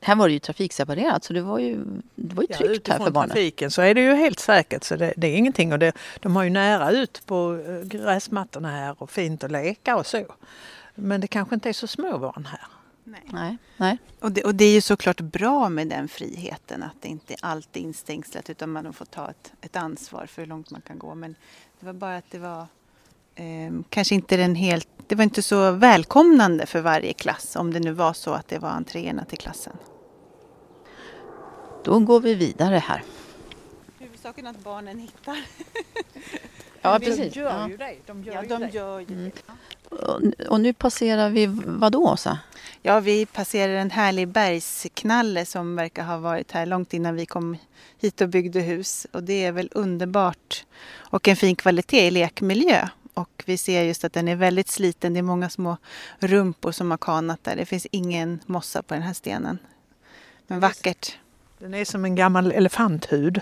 här 0.01 0.15
var 0.15 0.27
det 0.27 0.33
ju 0.33 0.39
trafikseparerat 0.39 1.23
så 1.23 1.33
det 1.33 1.41
var 1.41 1.59
ju, 1.59 1.85
det 2.15 2.35
var 2.35 2.43
ju 2.43 2.47
tryggt 2.47 2.87
ja, 2.87 2.93
här 2.93 3.05
för 3.05 3.11
barnen. 3.11 3.29
trafiken 3.29 3.71
så 3.71 3.81
är 3.81 3.93
det 3.93 4.01
ju 4.01 4.13
helt 4.13 4.39
säkert 4.39 4.83
så 4.83 4.95
det, 4.95 5.13
det 5.17 5.27
är 5.27 5.35
ingenting. 5.35 5.73
Och 5.73 5.79
det, 5.79 5.91
de 6.19 6.35
har 6.35 6.43
ju 6.43 6.49
nära 6.49 6.91
ut 6.91 7.21
på 7.25 7.63
eh, 7.67 7.87
gräsmattorna 7.87 8.71
här 8.71 8.95
och 9.01 9.09
fint 9.09 9.43
att 9.43 9.51
leka 9.51 9.95
och 9.95 10.05
så. 10.05 10.25
Men 10.95 11.21
det 11.21 11.27
kanske 11.27 11.55
inte 11.55 11.69
är 11.69 11.73
så 11.73 11.87
små 11.87 12.17
barn 12.17 12.45
här. 12.45 12.61
Nej. 13.25 13.57
Nej. 13.77 13.97
Och 14.19 14.31
det, 14.31 14.43
och 14.43 14.55
det 14.55 14.65
är 14.65 14.73
ju 14.73 14.81
såklart 14.81 15.21
bra 15.21 15.69
med 15.69 15.87
den 15.87 16.07
friheten 16.07 16.83
att 16.83 17.01
det 17.01 17.07
inte 17.07 17.35
allt 17.41 17.77
är 17.77 17.79
instängslat 17.79 18.49
utan 18.49 18.69
man 18.69 18.93
får 18.93 19.05
ta 19.05 19.29
ett, 19.29 19.53
ett 19.61 19.75
ansvar 19.75 20.25
för 20.25 20.41
hur 20.41 20.49
långt 20.49 20.71
man 20.71 20.81
kan 20.81 20.99
gå. 20.99 21.15
Men 21.15 21.35
det 21.79 21.85
var 21.85 21.93
bara 21.93 22.17
att 22.17 22.31
det 22.31 22.39
var 22.39 22.67
kanske 23.89 24.15
inte 24.15 24.37
den 24.37 24.55
helt, 24.55 24.87
det 25.07 25.15
var 25.15 25.23
inte 25.23 25.41
så 25.41 25.71
välkomnande 25.71 26.65
för 26.65 26.81
varje 26.81 27.13
klass 27.13 27.55
om 27.55 27.73
det 27.73 27.79
nu 27.79 27.91
var 27.91 28.13
så 28.13 28.31
att 28.33 28.47
det 28.47 28.59
var 28.59 28.69
entréerna 28.69 29.25
till 29.25 29.37
klassen. 29.37 29.73
Då 31.83 31.99
går 31.99 32.19
vi 32.19 32.35
vidare 32.35 32.75
här. 32.75 33.03
Huvudsaken 33.99 34.47
att 34.47 34.63
barnen 34.63 34.99
hittar. 34.99 35.37
Ja, 36.81 36.99
De 36.99 37.05
precis. 37.05 37.35
gör 37.35 37.59
Ja. 37.59 37.69
ju 37.69 37.77
det. 37.77 37.95
De 38.05 38.23
gör 38.23 38.33
Ja, 38.33 38.41
ju 38.43 38.47
de 38.47 38.59
det. 38.61 38.69
gör 38.69 38.99
ju 38.99 39.05
det. 39.05 39.31
Och, 39.89 40.21
och 40.49 40.61
nu 40.61 40.73
passerar 40.73 41.29
vi 41.29 41.45
vad 41.65 41.91
då, 41.91 42.03
Åsa? 42.09 42.39
Ja, 42.81 42.99
vi 42.99 43.25
passerar 43.25 43.73
en 43.73 43.91
härlig 43.91 44.27
bergsknalle 44.27 45.45
som 45.45 45.75
verkar 45.75 46.03
ha 46.03 46.17
varit 46.17 46.51
här 46.51 46.65
långt 46.65 46.93
innan 46.93 47.15
vi 47.15 47.25
kom 47.25 47.57
hit 47.99 48.21
och 48.21 48.29
byggde 48.29 48.59
hus. 48.59 49.07
Och 49.11 49.23
det 49.23 49.45
är 49.45 49.51
väl 49.51 49.69
underbart 49.71 50.65
och 50.95 51.27
en 51.27 51.35
fin 51.35 51.55
kvalitet 51.55 52.07
i 52.07 52.11
lekmiljö. 52.11 52.87
Och 53.17 53.43
vi 53.45 53.57
ser 53.57 53.83
just 53.83 54.03
att 54.03 54.13
den 54.13 54.27
är 54.27 54.35
väldigt 54.35 54.67
sliten. 54.67 55.13
Det 55.13 55.19
är 55.19 55.21
många 55.21 55.49
små 55.49 55.77
rumpor 56.19 56.71
som 56.71 56.91
har 56.91 56.97
kanat 56.97 57.43
där. 57.43 57.55
Det 57.55 57.65
finns 57.65 57.87
ingen 57.91 58.39
mossa 58.45 58.81
på 58.81 58.93
den 58.93 59.03
här 59.03 59.13
stenen. 59.13 59.57
Men 60.47 60.59
vackert. 60.59 61.17
Den 61.59 61.73
är 61.73 61.85
som 61.85 62.05
en 62.05 62.15
gammal 62.15 62.51
elefanthud. 62.51 63.41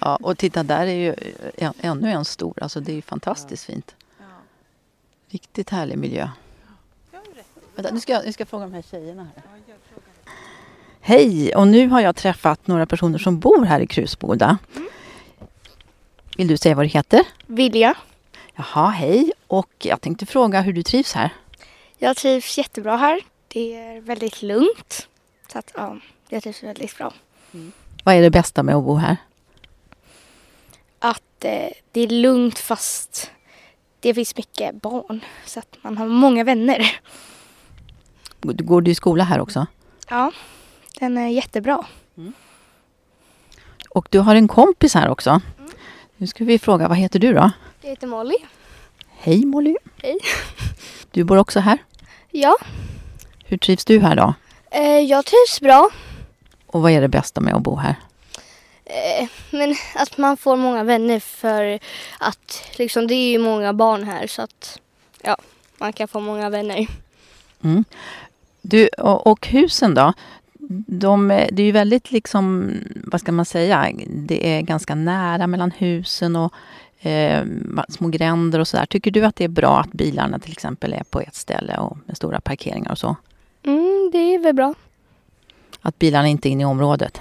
Ja, 0.00 0.16
och 0.22 0.38
titta 0.38 0.62
där 0.62 0.86
är 0.86 0.94
ju 0.94 1.14
en, 1.54 1.72
ännu 1.80 2.10
en 2.10 2.24
stor. 2.24 2.54
Alltså 2.62 2.80
det 2.80 2.92
är 2.92 2.96
ju 2.96 3.02
fantastiskt 3.02 3.64
fint. 3.64 3.94
Riktigt 5.28 5.70
härlig 5.70 5.98
miljö. 5.98 6.28
Vänta, 7.74 7.94
nu 7.94 8.00
ska 8.00 8.12
jag, 8.12 8.24
nu 8.24 8.32
ska 8.32 8.40
jag 8.40 8.48
fråga 8.48 8.64
de 8.64 8.74
här 8.74 8.82
tjejerna 8.82 9.28
här. 9.34 9.42
Hej! 11.00 11.54
Och 11.54 11.68
nu 11.68 11.88
har 11.88 12.00
jag 12.00 12.16
träffat 12.16 12.66
några 12.66 12.86
personer 12.86 13.18
som 13.18 13.40
bor 13.40 13.64
här 13.64 13.80
i 13.80 13.86
Krusboda. 13.86 14.58
Vill 16.36 16.48
du 16.48 16.56
säga 16.56 16.74
vad 16.74 16.84
du 16.84 16.88
heter? 16.88 17.22
Vilja. 17.46 17.94
Jaha, 18.56 18.90
hej. 18.90 19.32
Och 19.46 19.70
jag 19.78 20.00
tänkte 20.00 20.26
fråga 20.26 20.60
hur 20.60 20.72
du 20.72 20.82
trivs 20.82 21.12
här. 21.12 21.30
Jag 21.98 22.16
trivs 22.16 22.58
jättebra 22.58 22.96
här. 22.96 23.20
Det 23.48 23.74
är 23.74 24.00
väldigt 24.00 24.42
lugnt. 24.42 25.08
Så 25.52 25.58
att, 25.58 25.72
ja, 25.74 25.96
jag 26.28 26.42
trivs 26.42 26.62
väldigt 26.62 26.98
bra. 26.98 27.12
Vad 28.04 28.14
är 28.14 28.22
det 28.22 28.30
bästa 28.30 28.62
med 28.62 28.74
att 28.74 28.84
bo 28.84 28.94
här? 28.94 29.16
Att 30.98 31.44
eh, 31.44 31.68
det 31.92 32.00
är 32.00 32.08
lugnt 32.08 32.58
fast 32.58 33.30
det 34.00 34.14
finns 34.14 34.36
mycket 34.36 34.82
barn. 34.82 35.20
Så 35.46 35.58
att 35.58 35.76
man 35.82 35.98
har 35.98 36.06
många 36.06 36.44
vänner. 36.44 37.00
Går 38.40 38.80
du 38.80 38.90
i 38.90 38.94
skola 38.94 39.24
här 39.24 39.40
också? 39.40 39.66
Ja, 40.08 40.32
den 40.98 41.18
är 41.18 41.28
jättebra. 41.28 41.86
Och 43.90 44.08
du 44.10 44.18
har 44.18 44.34
en 44.34 44.48
kompis 44.48 44.94
här 44.94 45.08
också. 45.08 45.40
Nu 46.16 46.26
ska 46.26 46.44
vi 46.44 46.58
fråga, 46.58 46.88
vad 46.88 46.96
heter 46.98 47.18
du 47.18 47.32
då? 47.32 47.50
Jag 47.86 47.90
heter 47.90 48.06
Molly. 48.06 48.36
Hej 49.18 49.44
Molly. 49.44 49.76
Hej. 50.02 50.18
Du 51.10 51.24
bor 51.24 51.36
också 51.36 51.60
här. 51.60 51.78
Ja, 52.30 52.56
Hur 53.44 53.56
trivs 53.58 53.84
du 53.84 54.00
här 54.00 54.16
då? 54.16 54.34
eh, 54.70 54.98
jag 54.98 55.24
trivs 55.24 55.60
bra. 55.60 55.90
Och 56.66 56.82
vad 56.82 56.92
är 56.92 57.00
det 57.00 57.08
bästa 57.08 57.40
med 57.40 57.54
att 57.54 57.62
bo 57.62 57.76
här? 57.76 57.94
Eh, 58.84 59.28
men 59.50 59.76
att 59.94 60.18
man 60.18 60.36
får 60.36 60.56
många 60.56 60.84
vänner 60.84 61.20
för 61.20 61.78
att 62.18 62.62
liksom, 62.78 63.06
det 63.06 63.14
är 63.14 63.30
ju 63.30 63.38
många 63.38 63.72
barn 63.72 64.04
här 64.04 64.26
så 64.26 64.42
att 64.42 64.80
ja, 65.22 65.36
man 65.78 65.92
kan 65.92 66.08
få 66.08 66.20
många 66.20 66.50
vänner. 66.50 66.86
Mm. 67.64 67.84
Du, 68.62 68.88
och, 68.88 69.26
och 69.26 69.46
husen 69.46 69.94
då? 69.94 70.12
De, 70.86 71.28
det 71.28 71.62
är 71.62 71.66
ju 71.66 71.72
väldigt 71.72 72.10
liksom, 72.12 72.70
vad 73.04 73.20
ska 73.20 73.32
man 73.32 73.44
säga, 73.44 73.92
det 74.06 74.48
är 74.56 74.60
ganska 74.62 74.94
nära 74.94 75.46
mellan 75.46 75.70
husen 75.70 76.36
och 76.36 76.52
eh, 77.00 77.44
små 77.88 78.08
gränder 78.08 78.58
och 78.58 78.68
sådär. 78.68 78.86
Tycker 78.86 79.10
du 79.10 79.24
att 79.24 79.36
det 79.36 79.44
är 79.44 79.48
bra 79.48 79.80
att 79.80 79.92
bilarna 79.92 80.38
till 80.38 80.52
exempel 80.52 80.92
är 80.92 81.04
på 81.04 81.20
ett 81.20 81.34
ställe 81.34 81.76
och 81.76 81.98
med 82.06 82.16
stora 82.16 82.40
parkeringar 82.40 82.90
och 82.90 82.98
så? 82.98 83.16
Mm, 83.62 84.10
det 84.12 84.18
är 84.18 84.38
väl 84.38 84.54
bra. 84.54 84.74
Att 85.80 85.98
bilarna 85.98 86.28
inte 86.28 86.48
är 86.48 86.50
inne 86.50 86.62
i 86.62 86.66
området? 86.66 87.20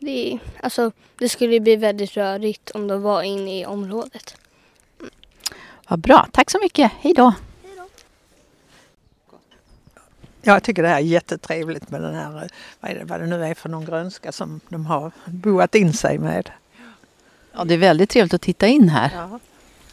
Det, 0.00 0.32
är, 0.32 0.38
alltså, 0.62 0.92
det 1.18 1.28
skulle 1.28 1.60
bli 1.60 1.76
väldigt 1.76 2.16
rörigt 2.16 2.70
om 2.70 2.88
de 2.88 3.02
var 3.02 3.22
inne 3.22 3.60
i 3.60 3.66
området. 3.66 4.36
Vad 5.88 5.98
bra, 5.98 6.28
tack 6.32 6.50
så 6.50 6.58
mycket. 6.62 6.92
Hej 7.00 7.14
då! 7.14 7.32
Jag 10.42 10.62
tycker 10.62 10.82
det 10.82 10.88
här 10.88 10.96
är 10.96 11.00
jättetrevligt 11.00 11.90
med 11.90 12.02
den 12.02 12.14
här, 12.14 12.42
eh, 12.42 12.48
vad, 12.80 12.90
är 12.90 12.94
det, 12.94 13.04
vad 13.04 13.20
det 13.20 13.26
nu 13.26 13.44
är 13.44 13.54
för 13.54 13.68
någon 13.68 13.84
grönska 13.84 14.32
som 14.32 14.60
de 14.68 14.86
har 14.86 15.12
boat 15.26 15.74
in 15.74 15.92
sig 15.92 16.18
med. 16.18 16.50
Ja, 17.54 17.64
det 17.64 17.74
är 17.74 17.78
väldigt 17.78 18.10
trevligt 18.10 18.34
att 18.34 18.40
titta 18.42 18.66
in 18.66 18.88
här. 18.88 19.10
Ja. 19.14 19.38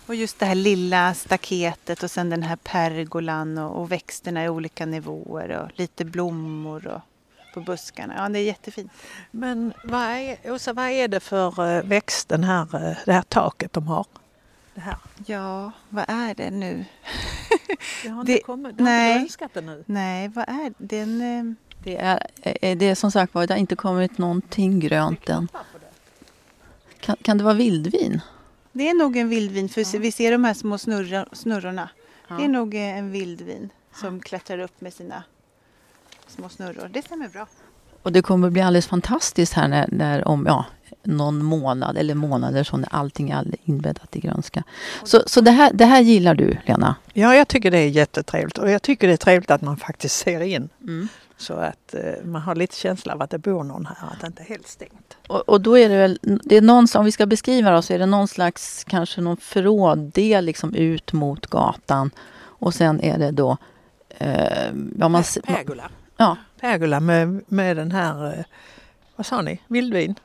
Och 0.06 0.16
just 0.16 0.40
det 0.40 0.46
här 0.46 0.56
lilla 0.56 1.14
staketet 1.14 2.04
och 2.04 2.12
sen 2.12 2.30
den 2.30 2.44
här 2.44 2.56
pergolan 2.56 3.58
och, 3.58 3.82
och 3.82 3.92
växterna 3.92 4.46
i 4.46 4.50
olika 4.50 4.86
nivåer 4.86 5.50
och 5.50 5.70
lite 5.80 6.06
blommor 6.06 6.88
och 6.88 7.02
på 7.54 7.62
buskarna. 7.62 8.14
Ja, 8.18 8.30
det 8.30 8.40
är 8.40 8.44
jättefint. 8.44 8.92
Men 9.32 9.74
vad 9.84 10.02
är, 10.02 10.52
Åsa, 10.52 10.74
vad 10.74 10.86
är 10.90 11.08
det 11.08 11.20
för 11.20 11.78
eh, 11.78 11.84
växt 11.84 12.30
den 12.30 12.44
här, 12.44 12.90
eh, 12.90 12.98
det 13.06 13.14
här 13.14 13.22
taket 13.22 13.74
de 13.74 13.88
har? 13.88 14.06
Det 14.76 14.82
här. 14.82 14.96
Ja, 15.26 15.72
vad 15.90 16.06
är 16.08 16.36
det 16.36 16.50
nu? 16.52 16.86
Det 18.04 18.10
har 18.10 18.20
inte 18.22 18.32
Det- 18.34 18.40
kommit, 18.42 18.78
det 18.78 18.84
har 18.84 18.90
nej. 18.92 19.10
inte 19.12 19.20
grönskat 19.20 19.58
ännu. 19.58 19.84
Nej, 19.86 20.28
vad 20.28 20.50
är 20.50 20.74
det? 20.78 20.96
Den, 20.98 21.22
eh, 21.22 21.54
Det 21.84 21.98
är, 21.98 22.76
det 22.76 22.86
är 22.86 22.96
som 22.96 23.12
sagt 23.12 23.34
var, 23.34 23.48
det 23.48 23.54
har 23.54 23.60
inte 23.60 23.76
kommit 23.76 24.18
någonting 24.18 24.80
grönt 24.80 25.30
än. 25.30 25.48
Kan, 27.02 27.16
kan 27.22 27.38
det 27.38 27.44
vara 27.44 27.54
vildvin? 27.54 28.22
det 28.74 28.90
är 28.90 28.94
nog 28.94 29.18
en 29.18 29.30
vildvin, 29.30 29.70
för 29.70 30.00
vi 30.00 30.12
ser 30.12 30.32
de 30.32 30.44
här 30.44 30.54
små 30.54 30.78
snurra, 30.78 31.26
snurrorna. 31.34 31.90
Det 32.38 32.44
är 32.44 32.48
nog 32.48 32.76
eh, 32.76 32.98
en 32.98 33.12
vildvin 33.12 33.70
som 33.96 34.20
klättrar 34.20 34.60
upp 34.60 34.82
med 34.82 34.94
sina 34.94 35.24
små 36.28 36.50
snurror. 36.50 36.90
Det 36.94 37.02
stämmer 37.02 37.28
bra. 37.30 37.48
Och 38.04 38.12
det 38.12 38.22
kommer 38.22 38.50
bli 38.50 38.62
alldeles 38.62 38.88
fantastiskt 38.88 39.54
här 39.54 39.68
när, 39.68 39.88
när 39.92 40.28
om 40.28 40.46
ja, 40.46 40.66
någon 41.04 41.44
månad 41.44 41.98
eller 41.98 42.16
månader 42.16 42.64
så 42.64 42.78
när 42.78 42.90
allting 42.96 43.30
är 43.30 43.36
all- 43.36 43.56
inbäddat 43.64 44.16
i 44.16 44.20
grönska. 44.20 44.64
Så, 45.04 45.24
så 45.26 45.42
det, 45.42 45.52
här, 45.52 45.74
det 45.74 45.86
här 45.86 46.02
gillar 46.02 46.36
du, 46.36 46.58
Lena? 46.66 46.96
Ja, 47.14 47.36
jag 47.36 47.48
tycker 47.48 47.72
det 47.72 47.78
är 47.78 47.88
jättetrevligt 47.90 48.58
och 48.58 48.70
jag 48.70 48.82
tycker 48.82 49.08
det 49.08 49.14
är 49.14 49.18
trevligt 49.18 49.52
att 49.52 49.62
man 49.62 49.78
faktiskt 49.78 50.16
ser 50.18 50.42
in. 50.42 50.70
Mm. 50.82 51.08
Så 51.42 51.54
att 51.54 51.94
eh, 51.94 52.24
man 52.24 52.42
har 52.42 52.56
lite 52.56 52.76
känsla 52.76 53.14
av 53.14 53.22
att 53.22 53.30
det 53.30 53.38
bor 53.38 53.64
någon 53.64 53.86
här, 53.86 54.08
att 54.12 54.22
det 54.22 54.28
inte 54.28 54.44
är 54.44 54.48
helt 54.48 54.68
stängt. 54.68 55.18
Och, 55.28 55.50
och 55.50 55.62
då 55.62 55.78
är 55.78 55.90
det 55.90 55.98
väl, 55.98 56.20
det 56.22 56.58
är 56.58 56.62
någon, 56.62 56.88
om 56.96 57.06
vi 57.06 57.12
ska 57.12 57.26
beskriva 57.26 57.72
det 57.72 57.82
så 57.82 57.94
är 57.94 58.00
det 58.00 58.06
någon 58.06 58.28
slags, 58.28 58.84
kanske 58.84 59.22
någon 59.22 59.38
förråddel 59.38 60.46
liksom 60.46 60.76
ut 60.76 61.14
mot 61.14 61.48
gatan. 61.48 62.12
Och 62.42 62.74
sen 62.74 63.02
är 63.02 63.18
det 63.18 63.32
då, 63.32 63.58
eh, 64.10 64.72
ja, 64.98 65.10
man, 65.10 65.24
Pergola. 65.44 65.90
ja, 66.18 66.38
Pergola 66.60 67.00
med, 67.00 67.42
med 67.48 67.78
den 67.78 67.92
här, 67.92 68.38
eh, 68.38 68.46
vad 69.16 69.26
sa 69.26 69.42
ni, 69.42 69.62
vildvin? 69.68 70.16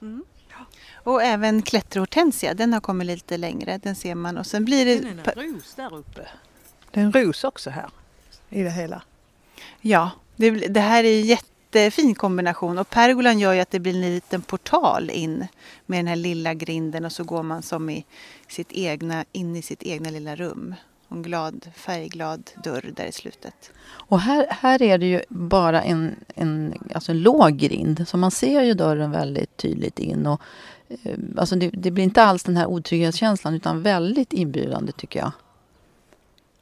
Och 0.94 1.22
även 1.22 1.62
klätterhortensia, 1.62 2.54
den 2.54 2.72
har 2.72 2.80
kommit 2.80 3.06
lite 3.06 3.36
längre. 3.36 3.78
Den 3.82 3.94
ser 3.94 4.14
man. 4.14 4.38
Och 4.38 4.46
sen 4.46 4.64
blir 4.64 4.86
det... 4.86 5.32
ros 5.36 5.74
där 5.74 5.94
uppe. 5.94 6.28
Det 6.90 7.00
är 7.00 7.04
en 7.04 7.12
ros 7.12 7.44
också 7.44 7.70
här 7.70 7.86
i 8.48 8.62
det 8.62 8.70
hela. 8.70 9.02
Ja, 9.80 10.10
det, 10.36 10.50
det 10.50 10.80
här 10.80 11.04
är 11.04 11.20
en 11.20 11.26
jättefin 11.26 12.14
kombination 12.14 12.78
och 12.78 12.90
pergolan 12.90 13.38
gör 13.38 13.52
ju 13.52 13.60
att 13.60 13.70
det 13.70 13.80
blir 13.80 13.94
en 13.94 14.00
liten 14.00 14.42
portal 14.42 15.10
in 15.10 15.46
med 15.86 15.98
den 15.98 16.06
här 16.06 16.16
lilla 16.16 16.54
grinden 16.54 17.04
och 17.04 17.12
så 17.12 17.24
går 17.24 17.42
man 17.42 17.62
som 17.62 17.90
i 17.90 18.04
sitt 18.48 18.72
egna, 18.72 19.24
in 19.32 19.56
i 19.56 19.62
sitt 19.62 19.82
egna 19.82 20.10
lilla 20.10 20.36
rum. 20.36 20.74
En 21.08 21.22
glad, 21.22 21.70
färgglad 21.76 22.50
dörr 22.64 22.92
där 22.96 23.04
i 23.04 23.12
slutet. 23.12 23.70
Och 23.86 24.20
här, 24.20 24.46
här 24.50 24.82
är 24.82 24.98
det 24.98 25.06
ju 25.06 25.22
bara 25.28 25.82
en, 25.82 26.16
en, 26.34 26.74
alltså 26.94 27.12
en 27.12 27.22
låg 27.22 27.56
grind, 27.56 28.08
så 28.08 28.16
man 28.16 28.30
ser 28.30 28.62
ju 28.62 28.74
dörren 28.74 29.10
väldigt 29.10 29.56
tydligt 29.56 29.98
in. 29.98 30.26
Och, 30.26 30.40
eh, 30.88 31.18
alltså 31.36 31.56
det, 31.56 31.68
det 31.68 31.90
blir 31.90 32.04
inte 32.04 32.22
alls 32.22 32.42
den 32.42 32.56
här 32.56 32.66
otrygghetskänslan 32.66 33.54
utan 33.54 33.82
väldigt 33.82 34.32
inbjudande 34.32 34.92
tycker 34.92 35.18
jag. 35.18 35.32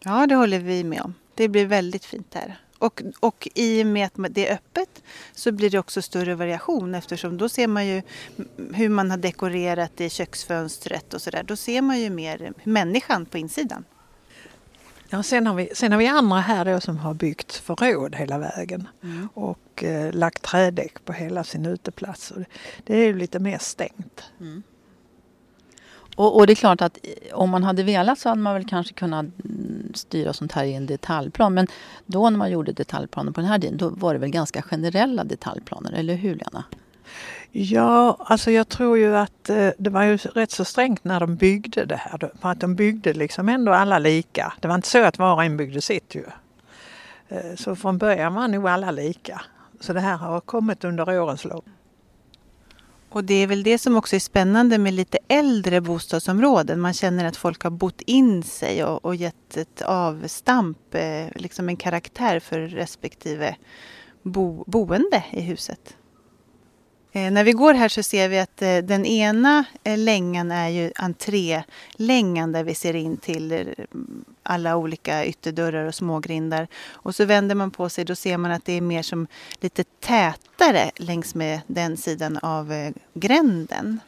Ja, 0.01 0.27
det 0.27 0.35
håller 0.35 0.59
vi 0.59 0.85
med 0.85 1.01
om. 1.01 1.15
Det 1.35 1.49
blir 1.49 1.67
väldigt 1.67 2.05
fint 2.05 2.35
här. 2.35 2.59
Och, 2.85 3.03
och 3.21 3.49
i 3.55 3.83
och 3.83 3.87
med 3.87 4.07
att 4.07 4.35
det 4.35 4.49
är 4.49 4.55
öppet 4.55 5.03
så 5.33 5.53
blir 5.53 5.71
det 5.71 5.79
också 5.79 6.03
större 6.03 6.35
variation 6.35 6.95
eftersom 6.95 7.37
då 7.37 7.49
ser 7.49 7.67
man 7.69 7.87
ju 7.87 8.03
hur 8.73 8.89
man 8.89 9.11
har 9.11 9.19
dekorerat 9.19 10.01
i 10.01 10.11
köksfönstret 10.11 11.15
och 11.15 11.23
sådär. 11.23 11.43
Då 11.43 11.57
ser 11.57 11.83
man 11.83 12.01
ju 12.01 12.11
mer 12.11 12.53
människan 12.65 13.27
på 13.27 13.39
insidan. 13.39 13.85
Ja, 15.09 15.23
sen, 15.23 15.47
har 15.47 15.55
vi, 15.55 15.71
sen 15.75 15.93
har 15.93 15.99
vi 15.99 16.07
andra 16.07 16.41
här 16.41 16.65
då 16.65 16.81
som 16.81 16.99
har 16.99 17.15
byggt 17.15 17.53
förråd 17.53 18.15
hela 18.15 18.39
vägen 18.39 18.89
Mm. 19.03 19.29
och 19.35 19.85
eh, 19.85 20.13
lagt 20.13 20.43
trädäck 20.43 21.05
på 21.05 21.13
hela 21.13 21.45
sin 21.45 21.67
uteplats. 21.67 22.33
Det, 22.85 22.95
är 22.97 23.07
ju 23.07 23.19
lite 23.19 23.39
mer 23.39 23.59
stängt. 23.59 24.23
Och, 26.17 26.37
och 26.37 26.47
det 26.47 26.53
är 26.53 26.55
klart 26.55 26.83
att 26.83 26.99
om 27.33 27.51
man 27.51 27.65
hade 27.65 27.83
velat 27.83 28.19
så 28.19 28.29
hade 28.29 28.41
man 28.41 28.55
väl 28.55 28.69
kanske 28.69 28.95
kunnat 28.95 29.27
mm, 29.45 29.93
styra 29.95 30.33
sånt 30.33 30.53
här 30.53 30.65
i 30.65 30.75
en 30.75 30.87
detaljplan. 30.87 31.55
Men 31.55 31.67
då 32.07 32.31
när 32.31 32.39
man 32.39 32.51
gjorde 32.51 32.73
detaljplaner 32.73 33.33
på 33.33 33.41
den 33.41 33.51
här 33.51 33.59
tiden, 33.59 33.77
då 33.77 33.89
var 33.89 34.15
det 34.15 34.21
väl 34.21 34.31
ganska 34.31 34.63
generella 34.63 35.25
detaljplaner, 35.25 35.93
eller 35.93 36.15
hur 36.15 36.35
Lena? 36.35 36.65
Ja, 37.51 38.17
alltså 38.21 38.51
jag 38.51 38.69
tror 38.69 38.99
ju 38.99 39.17
att 39.17 39.51
eh, 39.51 39.69
det 39.79 39.91
var 39.91 40.03
ju 40.03 40.17
rätt 40.17 40.51
så 40.51 40.65
strängt 40.65 41.05
när 41.05 41.21
de 41.21 41.37
byggde 41.37 41.85
det 41.85 41.97
här. 41.97 42.31
För 42.41 42.49
att 42.49 42.61
de 42.61 42.75
byggde 42.75 43.13
liksom 43.13 43.49
ändå 43.49 43.73
alla 43.73 43.99
lika. 43.99 44.53
Det 44.61 44.69
var 44.69 44.75
inte 44.75 44.89
så 44.89 45.05
att 45.05 45.19
var 45.19 45.35
och 45.35 45.45
en 45.45 45.57
byggde 45.57 45.81
sitt 45.81 46.15
ju. 46.15 46.25
Eh, 47.29 47.55
så 47.57 47.77
från 47.77 47.99
början 47.99 48.35
var 48.35 48.49
nog 48.49 48.69
alla 48.69 48.91
lika. 48.91 49.41
Så 49.81 49.93
det 49.93 50.01
här 50.01 50.17
har 50.17 50.41
kommit 50.41 50.85
under 50.85 51.21
årens 51.21 51.45
lopp. 51.45 51.65
Och 53.15 53.25
det 53.25 53.35
är 53.35 53.47
väl 53.47 53.63
det 53.63 53.79
som 53.79 53.97
också 53.97 54.17
är 54.17 54.21
spännande 54.21 54.79
med 54.79 54.95
lite 54.95 55.19
äldre 55.29 55.81
bostadsområden. 55.81 56.81
Man 56.81 56.95
känner 56.95 57.25
att 57.25 57.37
folk 57.37 57.63
har 57.63 57.71
bott 57.71 58.01
in 58.01 58.43
sig 58.43 58.85
och, 58.85 59.05
och 59.05 59.15
gett 59.15 59.57
ett 59.57 59.83
avstamp, 59.83 60.95
eh, 60.95 61.27
liksom 61.35 61.69
en 61.69 61.77
karaktär 61.77 62.41
för 62.41 62.61
respektive 62.61 63.57
bo, 64.23 64.65
boende 64.67 65.25
i 65.33 65.41
huset. 65.41 65.97
Eh, 67.17 67.31
när 67.31 67.45
vi 67.45 67.53
går 67.53 67.75
här 67.75 67.89
så 67.89 68.03
ser 68.03 68.29
vi 68.29 68.39
att 68.39 68.63
eh, 68.63 68.77
den 68.79 69.07
ena 69.07 69.65
eh, 69.85 69.99
längan 69.99 70.53
är 70.53 70.69
ju 70.69 70.93
entrélängan 70.97 72.53
där 72.53 72.65
vi 72.65 72.75
ser 72.75 72.97
in 72.97 73.17
till 73.17 73.53
eh, 73.53 73.59
alla 74.43 74.77
olika 74.77 75.27
ytterdörrar 75.27 75.85
och 75.85 75.95
smågrindar. 75.95 76.69
Och 76.91 77.15
så 77.15 77.25
vänder 77.25 77.55
man 77.55 77.71
på 77.71 77.89
sig 77.89 78.05
då 78.05 78.15
ser 78.15 78.37
man 78.37 78.51
att 78.51 78.65
det 78.65 78.73
är 78.73 78.81
mer 78.81 79.03
som 79.03 79.27
lite 79.61 79.85
tätare 79.85 80.91
längs 80.97 81.35
med 81.35 81.61
den 81.67 81.97
sidan 81.97 82.39
av 82.43 82.73
eh, 82.73 82.93
gränden. 83.15 84.01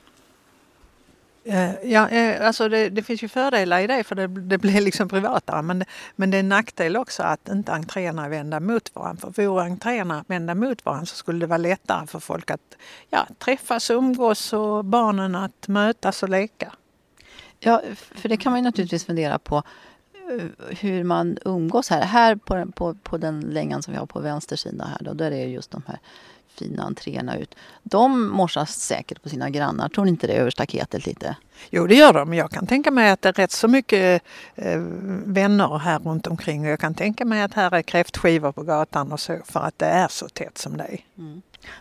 Eh, 1.49 1.75
ja, 1.83 2.09
eh, 2.09 2.47
alltså 2.47 2.69
det, 2.69 2.89
det 2.89 3.03
finns 3.03 3.23
ju 3.23 3.29
fördelar 3.29 3.81
i 3.81 3.87
det 3.87 4.05
för 4.05 4.15
det, 4.15 4.27
det 4.27 4.59
blir 4.59 4.81
liksom 4.81 5.09
privatare. 5.09 5.63
Men, 5.63 5.85
men 6.17 6.31
det 6.31 6.37
är 6.37 6.41
en 6.41 6.49
nackdel 6.49 6.97
också 6.97 7.23
att 7.23 7.49
inte 7.49 7.73
entréerna 7.73 8.25
är 8.25 8.29
vända 8.29 8.61
mot 8.61 8.95
varandra. 8.95 9.33
För 9.33 9.47
vore 9.47 9.65
entréerna 9.65 10.25
vända 10.29 10.55
mot 10.55 10.85
varandra 10.85 11.07
så 11.07 11.17
skulle 11.17 11.39
det 11.39 11.47
vara 11.47 11.59
lättare 11.59 12.07
för 12.07 12.19
folk 12.19 12.51
att 12.51 12.77
ja, 13.11 13.27
träffas, 13.39 13.91
umgås 13.91 14.53
och 14.53 14.85
barnen 14.85 15.35
att 15.35 15.69
mötas 15.69 16.23
och 16.23 16.29
leka. 16.29 16.73
Ja, 17.59 17.83
för 18.15 18.29
det 18.29 18.37
kan 18.37 18.53
man 18.53 18.59
ju 18.61 18.65
naturligtvis 18.65 19.05
fundera 19.05 19.39
på 19.39 19.57
eh, 19.57 19.63
hur 20.81 21.05
man 21.05 21.39
umgås 21.45 21.91
här. 21.91 22.03
Här 22.03 22.37
på, 22.37 22.55
den- 22.55 22.73
på, 22.73 22.95
på 22.95 23.19
den 23.19 23.41
längan 23.41 23.83
som 23.83 23.93
vi 23.93 23.99
har 23.99 24.07
på 24.07 24.21
vänster 24.21 24.57
sida 24.57 24.85
här 24.85 24.99
då, 25.01 25.13
där 25.15 25.31
är 25.31 25.47
ju 25.47 25.53
just 25.55 25.71
de 25.71 25.83
här 25.87 25.99
fina 26.49 26.83
entréerna 26.83 27.37
ut. 27.39 27.55
De 27.83 28.29
morsas 28.29 28.75
säkert 28.81 29.23
på 29.23 29.29
sina 29.29 29.51
grannar. 29.51 29.89
Tror 29.89 30.05
ni 30.05 30.11
inte 30.11 30.27
det 30.27 30.33
över 30.33 30.51
staketet 30.51 31.07
lite? 31.07 31.37
Jo, 31.71 31.87
det 31.87 31.95
gör 31.95 32.13
de. 32.13 32.35
Jag 32.35 32.51
kan 32.51 32.67
tänka 32.67 32.91
mig 32.91 33.11
att 33.11 33.23
det 33.23 33.29
är 33.29 33.33
rätt 33.33 33.53
så 33.53 33.69
mycket 33.69 34.23
eh, 34.55 34.79
vänner 35.25 35.79
här 35.79 35.99
runt 35.99 36.27
omkring. 36.27 36.65
Och 36.65 36.71
jag 36.71 36.81
kan 36.81 36.95
tänka 36.95 37.25
mig 37.25 37.43
att 37.43 37.55
här 37.55 37.75
är 37.75 37.83
kräftskivor 37.83 38.53
på 38.53 38.63
gatan 38.63 39.13
och 39.13 39.21
så 39.21 39.39
för 39.45 39.61
att 39.61 39.79
det 39.79 39.87
är 39.87 40.09
så 40.09 40.29
tätt 40.29 40.59
som 40.59 40.77
det 40.77 40.85
är. 40.85 40.99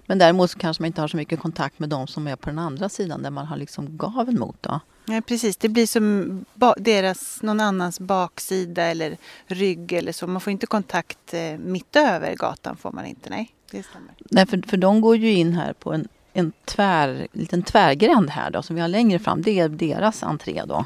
Men 0.05 0.17
däremot 0.17 0.55
kanske 0.55 0.83
man 0.83 0.87
inte 0.87 1.01
har 1.01 1.07
så 1.07 1.17
mycket 1.17 1.39
kontakt 1.39 1.79
med 1.79 1.89
de 1.89 2.07
som 2.07 2.27
är 2.27 2.35
på 2.35 2.49
den 2.49 2.59
andra 2.59 2.89
sidan 2.89 3.23
där 3.23 3.29
man 3.31 3.45
har 3.45 3.57
liksom 3.57 3.97
gaven 3.97 4.39
mot. 4.39 4.57
Då. 4.63 4.79
Nej 5.05 5.21
precis, 5.21 5.57
det 5.57 5.69
blir 5.69 5.87
som 5.87 6.45
deras, 6.77 7.41
någon 7.41 7.59
annans 7.59 7.99
baksida 7.99 8.83
eller 8.83 9.17
rygg 9.47 9.93
eller 9.93 10.11
så. 10.11 10.27
Man 10.27 10.41
får 10.41 10.51
inte 10.51 10.67
kontakt 10.67 11.33
eh, 11.33 11.57
mitt 11.57 11.95
över 11.95 12.35
gatan 12.35 12.77
får 12.77 12.91
man 12.91 13.05
inte, 13.05 13.29
nej. 13.29 13.51
Det 13.71 13.83
stämmer. 13.83 14.13
Nej, 14.31 14.45
för, 14.45 14.61
för 14.67 14.77
de 14.77 15.01
går 15.01 15.17
ju 15.17 15.31
in 15.31 15.53
här 15.53 15.73
på 15.73 15.93
en, 15.93 16.07
en 16.33 16.51
tvär, 16.65 17.27
liten 17.31 17.63
tvärgränd 17.63 18.29
här 18.29 18.51
då, 18.51 18.61
som 18.61 18.75
vi 18.75 18.81
har 18.81 18.87
längre 18.87 19.19
fram. 19.19 19.41
Det 19.41 19.59
är 19.59 19.69
deras 19.69 20.23
entré 20.23 20.63
då. 20.67 20.85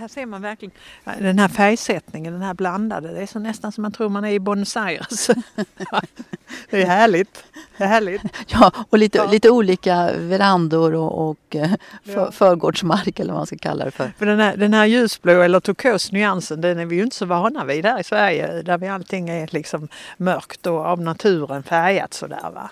Här 0.00 0.08
ser 0.08 0.26
man 0.26 0.42
verkligen 0.42 0.72
ja, 1.04 1.12
den 1.18 1.38
här 1.38 1.48
färgsättningen, 1.48 2.32
den 2.32 2.42
här 2.42 2.54
blandade. 2.54 3.12
Det 3.12 3.20
är 3.20 3.26
så 3.26 3.38
nästan 3.38 3.72
som 3.72 3.82
man 3.82 3.92
tror 3.92 4.08
man 4.08 4.24
är 4.24 4.30
i 4.30 4.38
Buenos 4.40 4.76
Aires. 4.76 5.26
det 6.70 6.82
är 6.82 6.86
härligt. 6.86 7.44
Det 7.78 7.84
är 7.84 7.88
härligt. 7.88 8.22
Ja, 8.46 8.72
och 8.90 8.98
lite, 8.98 9.18
Ja. 9.18 9.30
lite 9.30 9.50
olika 9.50 10.12
verandor 10.16 10.94
och, 10.94 11.30
och 11.30 11.56
eh, 11.56 11.70
för, 12.04 12.12
Ja. 12.12 12.32
förgårdsmark 12.32 13.20
eller 13.20 13.32
vad 13.32 13.40
man 13.40 13.46
ska 13.46 13.56
kalla 13.58 13.84
det 13.84 13.90
för. 13.90 14.12
För 14.18 14.26
den 14.26 14.40
här, 14.40 14.56
den 14.56 14.74
här 14.74 14.86
ljusblå 14.86 15.40
eller 15.42 15.60
turkos 15.60 16.12
nyansen 16.12 16.60
den 16.60 16.78
är 16.78 16.86
vi 16.86 16.96
ju 16.96 17.02
inte 17.02 17.16
så 17.16 17.26
vana 17.26 17.64
vid 17.64 17.86
här 17.86 18.00
i 18.00 18.04
Sverige 18.04 18.62
där 18.62 18.78
vi 18.78 18.88
allting 18.88 19.28
är 19.28 19.48
liksom 19.52 19.88
mörkt 20.16 20.66
och 20.66 20.86
av 20.86 21.00
naturen 21.00 21.62
färgat 21.62 22.14
sådär 22.14 22.50
va. 22.54 22.70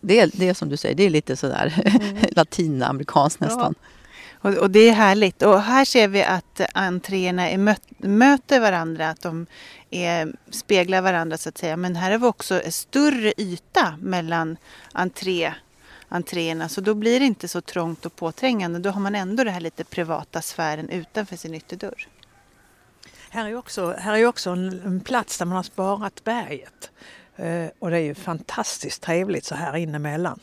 Det 0.00 0.20
är, 0.20 0.30
det 0.32 0.48
är 0.48 0.54
som 0.54 0.68
du 0.68 0.76
säger, 0.76 0.94
det 0.94 1.02
är 1.02 1.10
lite 1.10 1.36
sådär 1.36 1.74
latinamerikanskt 2.36 3.40
nästan. 3.40 3.74
Och, 4.42 4.54
och 4.54 4.70
det 4.70 4.88
är 4.88 4.92
härligt. 4.92 5.42
Och 5.42 5.60
här 5.60 5.84
ser 5.84 6.08
vi 6.08 6.22
att 6.22 6.60
entréerna 6.74 7.50
är 7.50 7.58
möt, 7.58 7.82
möter 7.98 8.60
varandra, 8.60 9.10
att 9.10 9.22
de 9.22 9.46
är, 9.90 10.32
speglar 10.50 11.02
varandra 11.02 11.38
så 11.38 11.48
att 11.48 11.58
säga. 11.58 11.76
Men 11.76 11.96
här 11.96 12.10
har 12.10 12.18
vi 12.18 12.26
också 12.26 12.62
en 12.62 12.72
större 12.72 13.32
yta 13.36 13.96
mellan 14.00 14.56
entré, 14.92 15.52
entréerna. 16.08 16.68
Så 16.68 16.80
då 16.80 16.94
blir 16.94 17.20
det 17.20 17.26
inte 17.26 17.48
så 17.48 17.60
trångt 17.60 18.06
och 18.06 18.16
påträngande. 18.16 18.78
Då 18.78 18.90
har 18.90 19.00
man 19.00 19.14
ändå 19.14 19.44
den 19.44 19.52
här 19.52 19.60
lite 19.60 19.84
privata 19.84 20.42
sfären 20.42 20.88
utanför 20.88 21.36
sin 21.36 21.54
ytterdörr. 21.54 22.08
Här 23.30 23.48
är 23.48 23.56
också, 23.56 23.94
här 23.98 24.14
är 24.14 24.26
också 24.26 24.50
en, 24.50 24.82
en 24.84 25.00
plats 25.00 25.38
där 25.38 25.46
man 25.46 25.56
har 25.56 25.62
sparat 25.62 26.24
berget. 26.24 26.90
Eh, 27.36 27.66
och 27.78 27.90
det 27.90 27.96
är 27.96 28.02
ju 28.02 28.14
fantastiskt 28.14 29.02
trevligt 29.02 29.44
så 29.44 29.54
här 29.54 29.76
inemellan. 29.76 30.40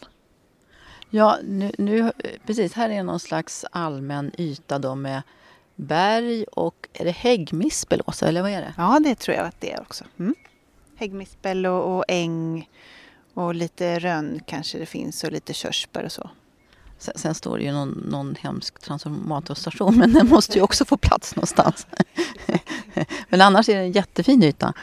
Ja, 1.09 1.37
nu, 1.43 1.71
nu, 1.77 2.11
precis. 2.45 2.73
Här 2.73 2.89
är 2.89 3.03
någon 3.03 3.19
slags 3.19 3.65
allmän 3.71 4.31
yta 4.37 4.79
då 4.79 4.95
med 4.95 5.21
berg 5.75 6.43
och 6.43 6.87
är 6.93 7.05
det 7.05 7.11
häggmispel 7.11 8.01
Åsa, 8.05 8.27
eller 8.27 8.41
vad 8.41 8.51
är 8.51 8.61
det? 8.61 8.73
Ja, 8.77 8.99
det 9.03 9.15
tror 9.15 9.37
jag 9.37 9.45
att 9.45 9.61
det 9.61 9.71
är 9.71 9.81
också. 9.81 10.03
Mm. 10.19 10.35
Häggmispel 10.95 11.65
och, 11.65 11.97
och 11.97 12.05
äng 12.07 12.69
och 13.33 13.55
lite 13.55 13.99
rönn 13.99 14.39
kanske 14.45 14.77
det 14.77 14.85
finns 14.85 15.23
och 15.23 15.31
lite 15.31 15.53
körsbär 15.53 16.03
och 16.03 16.11
så. 16.11 16.29
Sen, 16.97 17.13
sen 17.17 17.35
står 17.35 17.57
det 17.57 17.63
ju 17.63 17.71
någon, 17.71 17.89
någon 17.89 18.35
hemsk 18.35 18.79
transformatorstation 18.79 19.97
men 19.97 20.13
den 20.13 20.27
måste 20.27 20.57
ju 20.57 20.61
också 20.61 20.85
få 20.85 20.97
plats 20.97 21.35
någonstans. 21.35 21.87
men 23.29 23.41
annars 23.41 23.69
är 23.69 23.75
det 23.75 23.81
en 23.81 23.91
jättefin 23.91 24.43
yta. 24.43 24.73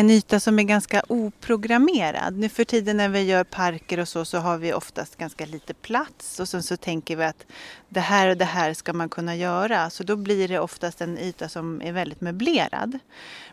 En 0.00 0.10
yta 0.10 0.40
som 0.40 0.58
är 0.58 0.62
ganska 0.62 1.02
oprogrammerad. 1.08 2.36
Nu 2.36 2.48
för 2.48 2.64
tiden 2.64 2.96
när 2.96 3.08
vi 3.08 3.22
gör 3.22 3.44
parker 3.44 4.00
och 4.00 4.08
så, 4.08 4.24
så 4.24 4.38
har 4.38 4.58
vi 4.58 4.72
oftast 4.72 5.16
ganska 5.16 5.46
lite 5.46 5.74
plats 5.74 6.40
och 6.40 6.48
sen 6.48 6.62
så 6.62 6.76
tänker 6.76 7.16
vi 7.16 7.24
att 7.24 7.46
det 7.88 8.00
här 8.00 8.28
och 8.28 8.36
det 8.36 8.44
här 8.44 8.74
ska 8.74 8.92
man 8.92 9.08
kunna 9.08 9.36
göra. 9.36 9.90
Så 9.90 10.02
då 10.02 10.16
blir 10.16 10.48
det 10.48 10.58
oftast 10.58 11.00
en 11.00 11.18
yta 11.18 11.48
som 11.48 11.82
är 11.82 11.92
väldigt 11.92 12.20
möblerad. 12.20 12.98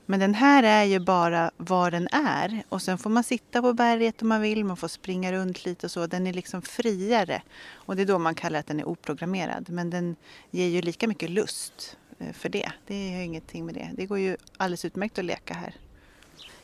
Men 0.05 0.19
den 0.19 0.33
här 0.33 0.63
är 0.63 0.83
ju 0.83 0.99
bara 0.99 1.51
var 1.57 1.91
den 1.91 2.07
är 2.11 2.63
och 2.69 2.81
sen 2.81 2.97
får 2.97 3.09
man 3.09 3.23
sitta 3.23 3.61
på 3.61 3.73
berget 3.73 4.21
om 4.21 4.27
man 4.27 4.41
vill, 4.41 4.65
man 4.65 4.77
får 4.77 4.87
springa 4.87 5.31
runt 5.31 5.65
lite 5.65 5.87
och 5.87 5.91
så. 5.91 6.07
Den 6.07 6.27
är 6.27 6.33
liksom 6.33 6.61
friare 6.61 7.41
och 7.73 7.95
det 7.95 8.01
är 8.01 8.05
då 8.05 8.19
man 8.19 8.35
kallar 8.35 8.59
att 8.59 8.67
den 8.67 8.79
är 8.79 8.87
oprogrammerad. 8.87 9.69
Men 9.69 9.89
den 9.89 10.15
ger 10.51 10.67
ju 10.67 10.81
lika 10.81 11.07
mycket 11.07 11.29
lust 11.29 11.97
eh, 12.19 12.33
för 12.33 12.49
det. 12.49 12.71
Det 12.87 12.95
är 12.95 13.17
ju 13.17 13.23
ingenting 13.23 13.65
med 13.65 13.75
det. 13.75 13.89
Det 13.93 14.05
går 14.05 14.19
ju 14.19 14.37
alldeles 14.57 14.85
utmärkt 14.85 15.19
att 15.19 15.25
leka 15.25 15.53
här. 15.53 15.75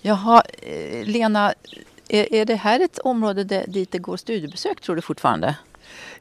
Jaha, 0.02 0.44
eh, 0.62 1.06
Lena, 1.06 1.54
är, 2.08 2.34
är 2.34 2.46
det 2.46 2.56
här 2.56 2.80
ett 2.80 3.00
område 3.00 3.44
där, 3.44 3.66
dit 3.68 3.92
det 3.92 4.00
går 4.00 4.18
studiebesök 4.18 4.82
tror 4.82 4.96
du 4.96 5.02
fortfarande? 5.02 5.56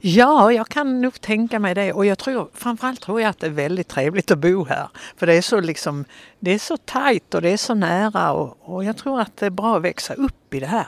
Ja, 0.00 0.52
jag 0.52 0.68
kan 0.68 1.00
nog 1.00 1.20
tänka 1.20 1.58
mig 1.58 1.74
det 1.74 1.92
och 1.92 2.06
jag 2.06 2.18
tror 2.18 2.48
framförallt 2.54 3.00
tror 3.00 3.20
jag 3.20 3.30
att 3.30 3.38
det 3.38 3.46
är 3.46 3.50
väldigt 3.50 3.88
trevligt 3.88 4.30
att 4.30 4.38
bo 4.38 4.64
här. 4.64 4.88
För 5.16 5.26
det 5.26 5.34
är 5.34 5.42
så 5.42 5.60
liksom, 5.60 6.04
det 6.38 6.50
är 6.50 6.58
så 6.58 6.76
tajt 6.76 7.34
och 7.34 7.42
det 7.42 7.50
är 7.50 7.56
så 7.56 7.74
nära 7.74 8.32
och, 8.32 8.58
och 8.60 8.84
jag 8.84 8.96
tror 8.96 9.20
att 9.20 9.36
det 9.36 9.46
är 9.46 9.50
bra 9.50 9.76
att 9.76 9.82
växa 9.82 10.14
upp 10.14 10.54
i 10.54 10.60
det 10.60 10.66
här 10.66 10.86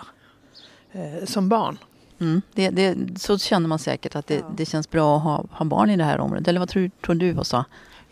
eh, 0.93 1.25
som 1.25 1.49
barn. 1.49 1.79
Mm. 2.21 2.43
Det, 2.55 2.71
det, 2.71 2.97
så 3.17 3.39
känner 3.39 3.69
man 3.69 3.79
säkert 3.79 4.17
att 4.17 4.27
det, 4.27 4.35
Ja. 4.35 4.53
det 4.57 4.67
känns 4.67 4.91
bra 4.91 5.17
att 5.17 5.23
ha, 5.23 5.45
ha 5.51 5.65
barn 5.65 5.91
i 5.91 5.97
det 5.97 6.05
här 6.05 6.21
området. 6.21 6.49
Eller 6.49 6.61
vad 6.61 6.69
tror, 6.69 6.91
tror 7.07 7.15
du 7.15 7.39
Åsa? 7.39 7.65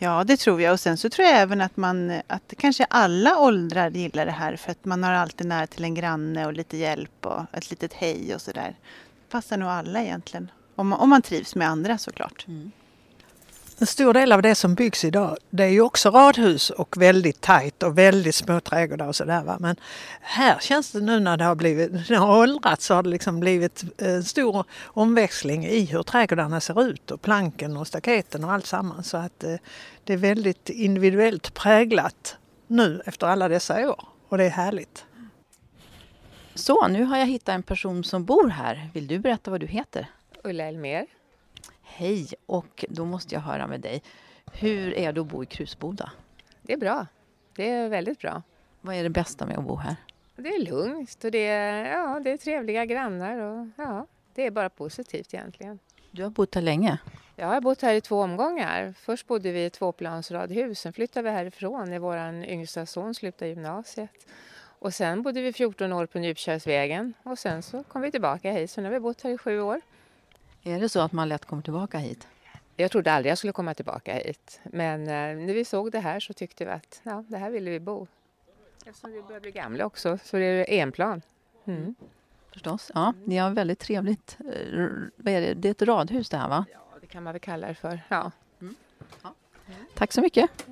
Ja, 0.03 0.23
det 0.23 0.37
tror 0.37 0.61
jag. 0.61 0.73
Och 0.73 0.79
sen 0.79 0.97
så 0.97 1.09
tror 1.09 1.27
jag 1.27 1.37
även 1.37 1.61
att 1.61 1.77
man, 1.77 2.21
att 2.27 2.53
kanske 2.57 2.85
alla 2.85 3.37
åldrar 3.39 3.89
gillar 3.89 4.25
det 4.25 4.31
här 4.31 4.55
för 4.55 4.71
att 4.71 4.85
man 4.85 5.03
har 5.03 5.11
alltid 5.13 5.47
nära 5.47 5.67
till 5.67 5.83
en 5.83 5.95
granne 5.95 6.45
och 6.45 6.53
lite 6.53 6.77
hjälp 6.77 7.25
och 7.25 7.41
ett 7.53 7.69
litet 7.69 7.93
hej 7.93 8.35
och 8.35 8.41
sådär. 8.41 8.75
Det 9.21 9.31
Passar 9.31 9.57
nog 9.57 9.69
alla 9.69 10.03
egentligen. 10.03 10.51
Om 10.75 10.87
man, 10.87 10.99
om 10.99 11.09
man 11.09 11.21
trivs 11.21 11.55
med 11.55 11.67
andra 11.67 11.97
såklart. 11.97 12.45
Mm. 12.47 12.71
En 13.81 13.87
stor 13.87 14.13
del 14.13 14.31
av 14.31 14.41
det 14.41 14.55
som 14.55 14.75
byggs 14.75 15.05
idag 15.05 15.37
det 15.49 15.63
är 15.63 15.69
ju 15.69 15.81
också 15.81 16.09
radhus 16.09 16.69
och 16.69 17.01
väldigt 17.01 17.41
tajt 17.41 17.83
och 17.83 17.97
väldigt 17.97 18.35
små 18.35 18.59
trädgårdar 18.59 19.07
och 19.07 19.15
sådär. 19.15 19.43
va. 19.43 19.57
Men 19.59 19.75
här 20.21 20.59
känns 20.59 20.91
det 20.91 21.01
nu 21.01 21.19
när 21.19 21.37
det 21.37 21.43
har 21.43 21.55
blivit, 21.55 21.91
när 21.91 22.05
det 22.07 22.15
har 22.15 22.39
åldrats 22.39 22.85
så 22.85 22.93
har 22.93 23.03
det 23.03 23.09
liksom 23.09 23.39
blivit 23.39 23.83
en 23.97 24.23
stor 24.23 24.65
omväxling 24.83 25.65
i 25.65 25.85
hur 25.85 26.03
trädgårdarna 26.03 26.59
ser 26.59 26.83
ut 26.83 27.11
och 27.11 27.21
planken 27.21 27.77
och 27.77 27.87
staketen 27.87 28.43
och 28.43 28.51
allt 28.51 28.65
samman. 28.65 29.03
Så 29.03 29.17
att 29.17 29.43
eh, 29.43 29.55
det 30.03 30.13
är 30.13 30.17
väldigt 30.17 30.69
individuellt 30.69 31.53
präglat 31.53 32.37
nu 32.67 33.01
efter 33.05 33.27
alla 33.27 33.47
dessa 33.47 33.89
år 33.89 34.03
och 34.29 34.37
det 34.37 34.43
är 34.43 34.49
härligt. 34.49 35.05
Så, 36.55 36.87
nu 36.87 37.03
har 37.03 37.17
jag 37.17 37.25
hittat 37.25 37.55
en 37.55 37.63
person 37.63 38.03
som 38.03 38.25
bor 38.25 38.47
här. 38.47 38.89
Vill 38.93 39.07
du 39.07 39.19
berätta 39.19 39.51
vad 39.51 39.59
du 39.59 39.67
heter? 39.67 40.07
Ulla 40.43 40.63
Elmer. 40.63 41.05
Hej, 41.93 42.27
och 42.45 42.85
då 42.89 43.05
måste 43.05 43.35
jag 43.35 43.41
höra 43.41 43.67
med 43.67 43.81
dig. 43.81 44.03
Hur 44.53 44.93
är 44.93 45.13
det 45.13 45.21
att 45.21 45.27
bo 45.27 45.43
i 45.43 45.45
Krusboda? 45.45 46.11
Det 46.61 46.73
är 46.73 46.77
bra. 46.77 47.07
Det 47.55 47.69
är 47.69 47.89
väldigt 47.89 48.19
bra. 48.19 48.41
Vad 48.81 48.95
är 48.95 49.03
det 49.03 49.09
bästa 49.09 49.45
med 49.45 49.57
att 49.57 49.63
bo 49.63 49.75
här? 49.75 49.95
Det 50.35 50.49
är 50.49 50.65
lugnt 50.65 51.23
och 51.23 51.31
det 51.31 51.47
är, 51.47 51.85
ja, 51.85 52.19
det 52.19 52.31
är 52.31 52.37
trevliga 52.37 52.85
grannar 52.85 53.39
och 53.39 53.67
ja, 53.75 54.07
det 54.35 54.45
är 54.45 54.51
bara 54.51 54.69
positivt 54.69 55.33
egentligen. 55.33 55.79
Du 56.11 56.23
har 56.23 56.29
bott 56.29 56.55
här 56.55 56.61
länge. 56.61 56.97
Jag 57.35 57.47
har 57.47 57.61
bott 57.61 57.81
här 57.81 57.93
i 57.93 58.01
två 58.01 58.21
omgångar. 58.21 58.93
Först 58.97 59.27
bodde 59.27 59.51
vi 59.51 59.65
i 59.65 59.69
tvåplansradhus, 59.69 60.79
sen 60.79 60.93
flyttade 60.93 61.23
vi 61.23 61.35
härifrån 61.35 61.89
när 61.89 61.99
vår 61.99 62.45
yngsta 62.45 62.85
son 62.85 63.15
slutade 63.15 63.49
gymnasiet. 63.49 64.27
Och 64.79 64.93
sen 64.93 65.21
bodde 65.21 65.41
vi 65.41 65.53
14 65.53 65.93
år 65.93 66.05
på 66.05 66.19
Njupkärrsvägen 66.19 67.13
och 67.23 67.39
sen 67.39 67.63
så 67.63 67.83
kom 67.83 68.01
vi 68.01 68.11
tillbaka 68.11 68.51
hit, 68.51 68.71
så 68.71 68.81
nu 68.81 68.87
har 68.87 68.93
vi 68.93 68.99
bott 68.99 69.21
här 69.21 69.31
i 69.31 69.37
sju 69.37 69.61
år. 69.61 69.81
Är 70.63 70.79
det 70.79 70.89
så 70.89 70.99
att 70.99 71.11
man 71.11 71.29
lätt 71.29 71.45
kommer 71.45 71.61
tillbaka 71.63 71.97
hit? 71.97 72.27
Jag 72.75 72.91
trodde 72.91 73.11
aldrig 73.13 73.31
jag 73.31 73.37
skulle 73.37 73.53
komma 73.53 73.73
tillbaka 73.73 74.13
hit, 74.13 74.59
men 74.63 75.01
eh, 75.01 75.07
när 75.45 75.53
vi 75.53 75.65
såg 75.65 75.91
det 75.91 75.99
här 75.99 76.19
så 76.19 76.33
tyckte 76.33 76.65
vi 76.65 76.71
att 76.71 77.01
ja, 77.03 77.23
det 77.27 77.37
här 77.37 77.51
ville 77.51 77.71
vi 77.71 77.79
bo. 77.79 78.07
Eftersom 78.85 79.11
vi 79.11 79.21
börjar 79.21 79.39
bli 79.41 79.51
gamla 79.51 79.85
också, 79.85 80.17
så 80.23 80.37
det 80.37 80.45
är 80.45 80.81
enplan. 80.81 81.21
Mm. 81.65 81.95
Förstås. 82.53 82.91
Ja, 82.93 83.13
ni 83.25 83.37
har 83.37 83.49
väldigt 83.49 83.79
trevligt. 83.79 84.37
eh, 84.39 84.85
Vad 85.15 85.33
är 85.33 85.41
det? 85.41 85.53
det 85.53 85.67
är 85.67 85.71
ett 85.71 85.81
radhus 85.81 86.29
det 86.29 86.37
här 86.37 86.49
va? 86.49 86.65
Ja, 86.73 86.79
det 87.01 87.07
kan 87.07 87.23
man 87.23 87.33
väl 87.33 87.39
kalla 87.39 87.67
det 87.67 87.75
för. 87.75 87.99
Ja. 88.07 88.31
Tack 89.95 90.13
så 90.13 90.21
mycket. 90.21 90.65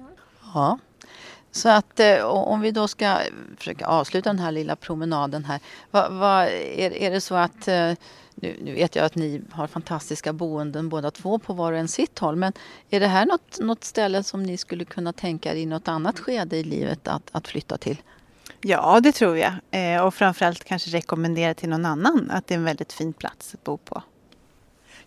Ja. 0.53 0.79
Så 1.51 1.69
att 1.69 1.99
eh, 1.99 2.25
om 2.25 2.61
vi 2.61 2.71
då 2.71 2.87
ska 2.87 3.19
försöka 3.57 3.85
avsluta 3.85 4.29
den 4.29 4.39
här 4.39 4.51
lilla 4.51 4.75
promenaden 4.75 5.45
här. 5.45 5.59
Vad, 5.91 6.11
vad, 6.13 6.43
är, 6.45 6.93
är 6.93 7.11
det 7.11 7.21
så 7.21 7.35
att 7.35 7.67
nu, 8.41 8.57
nu 8.61 8.73
vet 8.73 8.95
jag 8.95 9.05
att 9.05 9.15
ni 9.15 9.41
har 9.51 9.67
fantastiska 9.67 10.33
boenden 10.33 10.89
båda 10.89 11.11
två 11.11 11.39
på 11.39 11.53
var 11.53 11.71
och 11.71 11.77
en 11.77 11.87
sitt 11.87 12.19
håll. 12.19 12.35
Men 12.35 12.53
är 12.89 12.99
det 12.99 13.07
här 13.07 13.25
något, 13.25 13.59
något 13.59 13.83
ställe 13.83 14.23
som 14.23 14.43
ni 14.43 14.57
skulle 14.57 14.85
kunna 14.85 15.13
tänka 15.13 15.51
er 15.51 15.55
i 15.55 15.65
något 15.65 15.87
annat 15.87 16.19
skede 16.19 16.57
i 16.57 16.63
livet 16.63 17.07
att, 17.07 17.29
att 17.31 17.47
flytta 17.47 17.77
till? 17.77 18.01
Ja, 18.61 18.99
det 19.03 19.11
tror 19.11 19.37
jag. 19.37 19.53
Eh, 19.71 20.05
och 20.05 20.13
framförallt 20.13 20.63
kanske 20.63 20.89
rekommendera 20.89 21.53
till 21.53 21.69
någon 21.69 21.85
annan 21.85 22.31
att 22.31 22.47
det 22.47 22.53
är 22.53 22.57
en 22.57 22.63
väldigt 22.63 22.93
fin 22.93 23.13
plats 23.13 23.53
att 23.53 23.63
bo 23.63 23.77
på. 23.77 24.03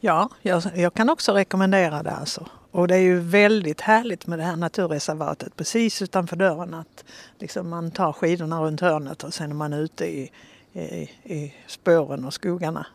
Ja, 0.01 0.29
jag, 0.43 0.63
jag 0.75 0.95
kan 0.95 1.11
också 1.11 1.33
rekommendera 1.33 2.03
det 2.03 2.11
alltså. 2.11 2.47
Och 2.71 2.89
det 2.89 2.95
är 2.95 3.01
ju 3.01 3.19
väldigt 3.21 3.81
härligt 3.81 4.27
med 4.27 4.39
det 4.39 4.43
här 4.43 4.57
naturreservatet 4.57 5.57
precis 5.57 6.03
utanför 6.03 6.37
dörren. 6.37 6.75
Att 6.75 7.05
liksom 7.39 7.69
man 7.69 7.91
tar 7.91 8.13
skidorna 8.13 8.63
runt 8.63 8.81
hörnet 8.81 9.25
och 9.25 9.35
sen 9.35 9.51
är 9.51 9.55
man 9.55 9.73
ute 9.73 10.05
i, 10.05 10.31
i, 10.73 11.11
i 11.23 11.55
spåren 11.67 12.25
och 12.25 12.35
skogarna. 12.35 12.87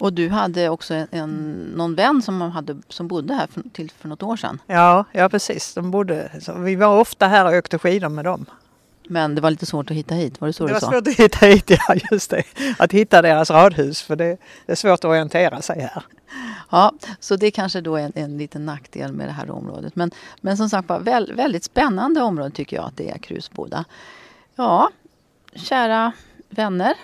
Och 0.00 0.12
du 0.12 0.28
hade 0.28 0.68
också 0.68 0.94
en, 0.94 1.06
en, 1.10 1.54
någon 1.76 1.94
vän 1.94 2.22
som, 2.22 2.40
hade, 2.40 2.76
som 2.88 3.08
bodde 3.08 3.34
här 3.34 3.46
för, 3.46 3.62
till 3.72 3.90
för 3.90 4.08
något 4.08 4.22
år 4.22 4.36
sedan. 4.36 4.58
Ja, 4.66 5.04
ja 5.12 5.28
precis. 5.28 5.74
De 5.74 5.90
bodde, 5.90 6.30
vi 6.56 6.76
var 6.76 7.00
ofta 7.00 7.26
här 7.26 7.44
och 7.44 7.52
åkte 7.52 7.78
skidor 7.78 8.08
med 8.08 8.24
dem. 8.24 8.46
Men 9.08 9.34
det 9.34 9.40
var 9.40 9.50
lite 9.50 9.66
svårt 9.66 9.90
att 9.90 9.96
hitta 9.96 10.14
hit, 10.14 10.40
var 10.40 10.48
det 10.48 10.52
så 10.52 10.64
det 10.64 10.68
du 10.68 10.72
var 10.72 10.80
sa? 10.80 10.90
svårt 10.90 11.08
att 11.08 11.14
hitta 11.14 11.46
hit, 11.46 11.70
ja 11.70 11.94
just 12.10 12.30
det. 12.30 12.42
Att 12.78 12.92
hitta 12.92 13.22
deras 13.22 13.50
radhus 13.50 14.02
för 14.02 14.16
det, 14.16 14.36
det 14.66 14.72
är 14.72 14.76
svårt 14.76 14.92
att 14.92 15.04
orientera 15.04 15.62
sig 15.62 15.80
här. 15.80 16.02
Ja, 16.70 16.92
så 17.20 17.36
det 17.36 17.50
kanske 17.50 17.80
då 17.80 17.96
är 17.96 18.02
en, 18.02 18.12
en 18.14 18.38
liten 18.38 18.66
nackdel 18.66 19.12
med 19.12 19.28
det 19.28 19.32
här 19.32 19.50
området. 19.50 19.96
Men, 19.96 20.10
men 20.40 20.56
som 20.56 20.68
sagt 20.68 20.88
var, 20.88 21.00
väl, 21.00 21.32
väldigt 21.34 21.64
spännande 21.64 22.22
område 22.22 22.50
tycker 22.50 22.76
jag 22.76 22.86
att 22.86 22.96
det 22.96 23.10
är 23.10 23.18
Krusboda. 23.18 23.84
Ja, 24.56 24.90
kära 25.54 26.12
vänner, 26.48 26.94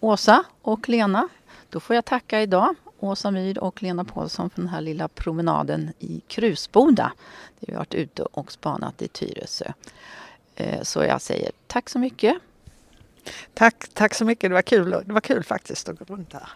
Åsa 0.00 0.44
och 0.62 0.88
Lena. 0.88 1.28
Då 1.74 1.80
får 1.80 1.96
jag 1.96 2.04
tacka 2.04 2.42
idag, 2.42 2.74
Åsa 3.00 3.30
Myhr 3.30 3.58
och 3.58 3.82
Lena 3.82 4.04
Paulsson 4.04 4.50
för 4.50 4.60
den 4.60 4.68
här 4.70 4.80
lilla 4.80 5.08
promenaden 5.08 5.92
i 5.98 6.20
Krusboda. 6.28 7.12
Där 7.60 7.66
vi 7.66 7.72
har 7.72 7.78
varit 7.78 7.94
ute 7.94 8.22
och 8.22 8.52
spanat 8.52 9.02
i 9.02 9.08
Tyresö. 9.08 9.72
Eh, 10.54 10.82
Så 10.82 11.04
jag 11.04 11.22
säger 11.22 11.50
tack 11.66 11.88
så 11.88 11.98
mycket. 11.98 12.36
Tack, 13.54 13.88
tack 13.94 14.14
så 14.14 14.24
mycket, 14.24 14.50
det 14.50 14.54
var 14.54 14.62
kul, 14.62 14.90
det 15.06 15.12
var 15.12 15.20
kul 15.20 15.44
faktiskt 15.44 15.88
att 15.88 15.98
gå 15.98 16.04
runt 16.04 16.32
här. 16.32 16.48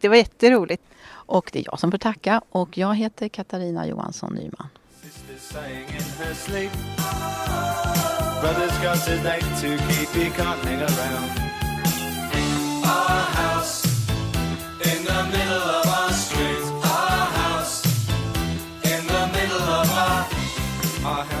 Det 0.00 0.08
var 0.08 0.16
jätteroligt. 0.16 0.82
Och 1.10 1.50
det 1.52 1.58
är 1.58 1.64
jag 1.66 1.80
som 1.80 1.90
får 1.90 1.98
tacka 1.98 2.42
och 2.50 2.78
jag 2.78 2.94
heter 2.94 3.28
Katarina 3.28 3.86
Johansson 3.86 4.34
Nyman. 4.34 4.68
Brother's 8.42 8.82
got 8.82 9.08
a 9.08 9.22
date 9.22 9.44
to 9.60 9.68
keep, 10.12 10.32
can't 10.32 10.64
hang 10.64 10.82
around. 10.82 11.39
our 21.10 21.24
house. 21.24 21.39